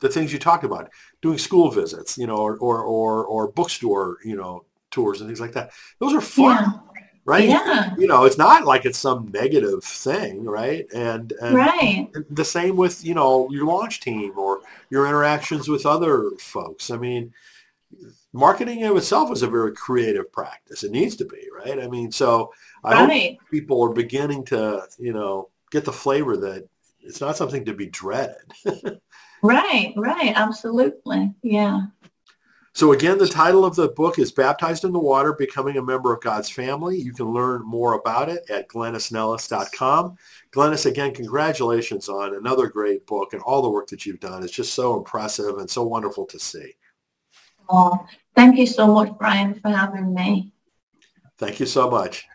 the 0.00 0.08
things 0.08 0.32
you 0.32 0.38
talked 0.38 0.64
about, 0.64 0.90
doing 1.22 1.38
school 1.38 1.70
visits, 1.70 2.18
you 2.18 2.26
know, 2.26 2.38
or, 2.38 2.56
or, 2.58 2.82
or, 2.82 3.24
or 3.24 3.52
bookstore, 3.52 4.18
you 4.24 4.36
know, 4.36 4.64
tours 4.94 5.20
and 5.20 5.28
things 5.28 5.40
like 5.40 5.52
that. 5.52 5.72
Those 5.98 6.14
are 6.14 6.20
fun. 6.20 6.64
Yeah. 6.64 6.80
Right. 7.26 7.48
Yeah. 7.48 7.94
You 7.96 8.06
know, 8.06 8.26
it's 8.26 8.36
not 8.36 8.66
like 8.66 8.84
it's 8.84 8.98
some 8.98 9.30
negative 9.32 9.82
thing, 9.82 10.44
right? 10.44 10.86
And, 10.94 11.32
and 11.40 11.54
right. 11.54 12.08
the 12.28 12.44
same 12.44 12.76
with, 12.76 13.02
you 13.02 13.14
know, 13.14 13.48
your 13.50 13.64
launch 13.64 14.00
team 14.00 14.38
or 14.38 14.60
your 14.90 15.06
interactions 15.06 15.66
with 15.66 15.86
other 15.86 16.30
folks. 16.38 16.90
I 16.90 16.98
mean, 16.98 17.32
marketing 18.34 18.80
in 18.80 18.94
itself 18.94 19.32
is 19.32 19.42
a 19.42 19.46
very 19.46 19.72
creative 19.72 20.30
practice. 20.32 20.84
It 20.84 20.90
needs 20.90 21.16
to 21.16 21.24
be, 21.24 21.48
right? 21.50 21.82
I 21.82 21.88
mean, 21.88 22.12
so 22.12 22.52
I 22.82 23.06
right. 23.06 23.38
hope 23.38 23.50
people 23.50 23.82
are 23.82 23.94
beginning 23.94 24.44
to, 24.46 24.86
you 24.98 25.14
know, 25.14 25.48
get 25.70 25.86
the 25.86 25.92
flavor 25.92 26.36
that 26.36 26.68
it's 27.00 27.22
not 27.22 27.38
something 27.38 27.64
to 27.64 27.72
be 27.72 27.86
dreaded. 27.86 28.36
right, 29.42 29.94
right, 29.96 30.32
absolutely. 30.36 31.32
Yeah. 31.42 31.82
So 32.76 32.90
again, 32.90 33.18
the 33.18 33.28
title 33.28 33.64
of 33.64 33.76
the 33.76 33.86
book 33.86 34.18
is 34.18 34.32
Baptized 34.32 34.82
in 34.82 34.90
the 34.90 34.98
Water, 34.98 35.32
Becoming 35.32 35.76
a 35.76 35.82
Member 35.82 36.12
of 36.12 36.20
God's 36.20 36.50
Family. 36.50 36.98
You 36.98 37.12
can 37.12 37.26
learn 37.26 37.62
more 37.64 37.92
about 37.92 38.28
it 38.28 38.50
at 38.50 38.68
glenysnellist.com. 38.68 40.16
Glenys, 40.50 40.84
again, 40.84 41.14
congratulations 41.14 42.08
on 42.08 42.34
another 42.34 42.66
great 42.66 43.06
book 43.06 43.32
and 43.32 43.40
all 43.42 43.62
the 43.62 43.70
work 43.70 43.86
that 43.88 44.04
you've 44.04 44.18
done. 44.18 44.42
It's 44.42 44.52
just 44.52 44.74
so 44.74 44.96
impressive 44.96 45.58
and 45.58 45.70
so 45.70 45.84
wonderful 45.84 46.26
to 46.26 46.38
see. 46.40 46.74
Oh, 47.68 48.04
thank 48.34 48.58
you 48.58 48.66
so 48.66 48.88
much, 48.88 49.16
Brian, 49.18 49.54
for 49.54 49.68
having 49.68 50.12
me. 50.12 50.52
Thank 51.38 51.60
you 51.60 51.66
so 51.66 51.88
much. 51.88 52.26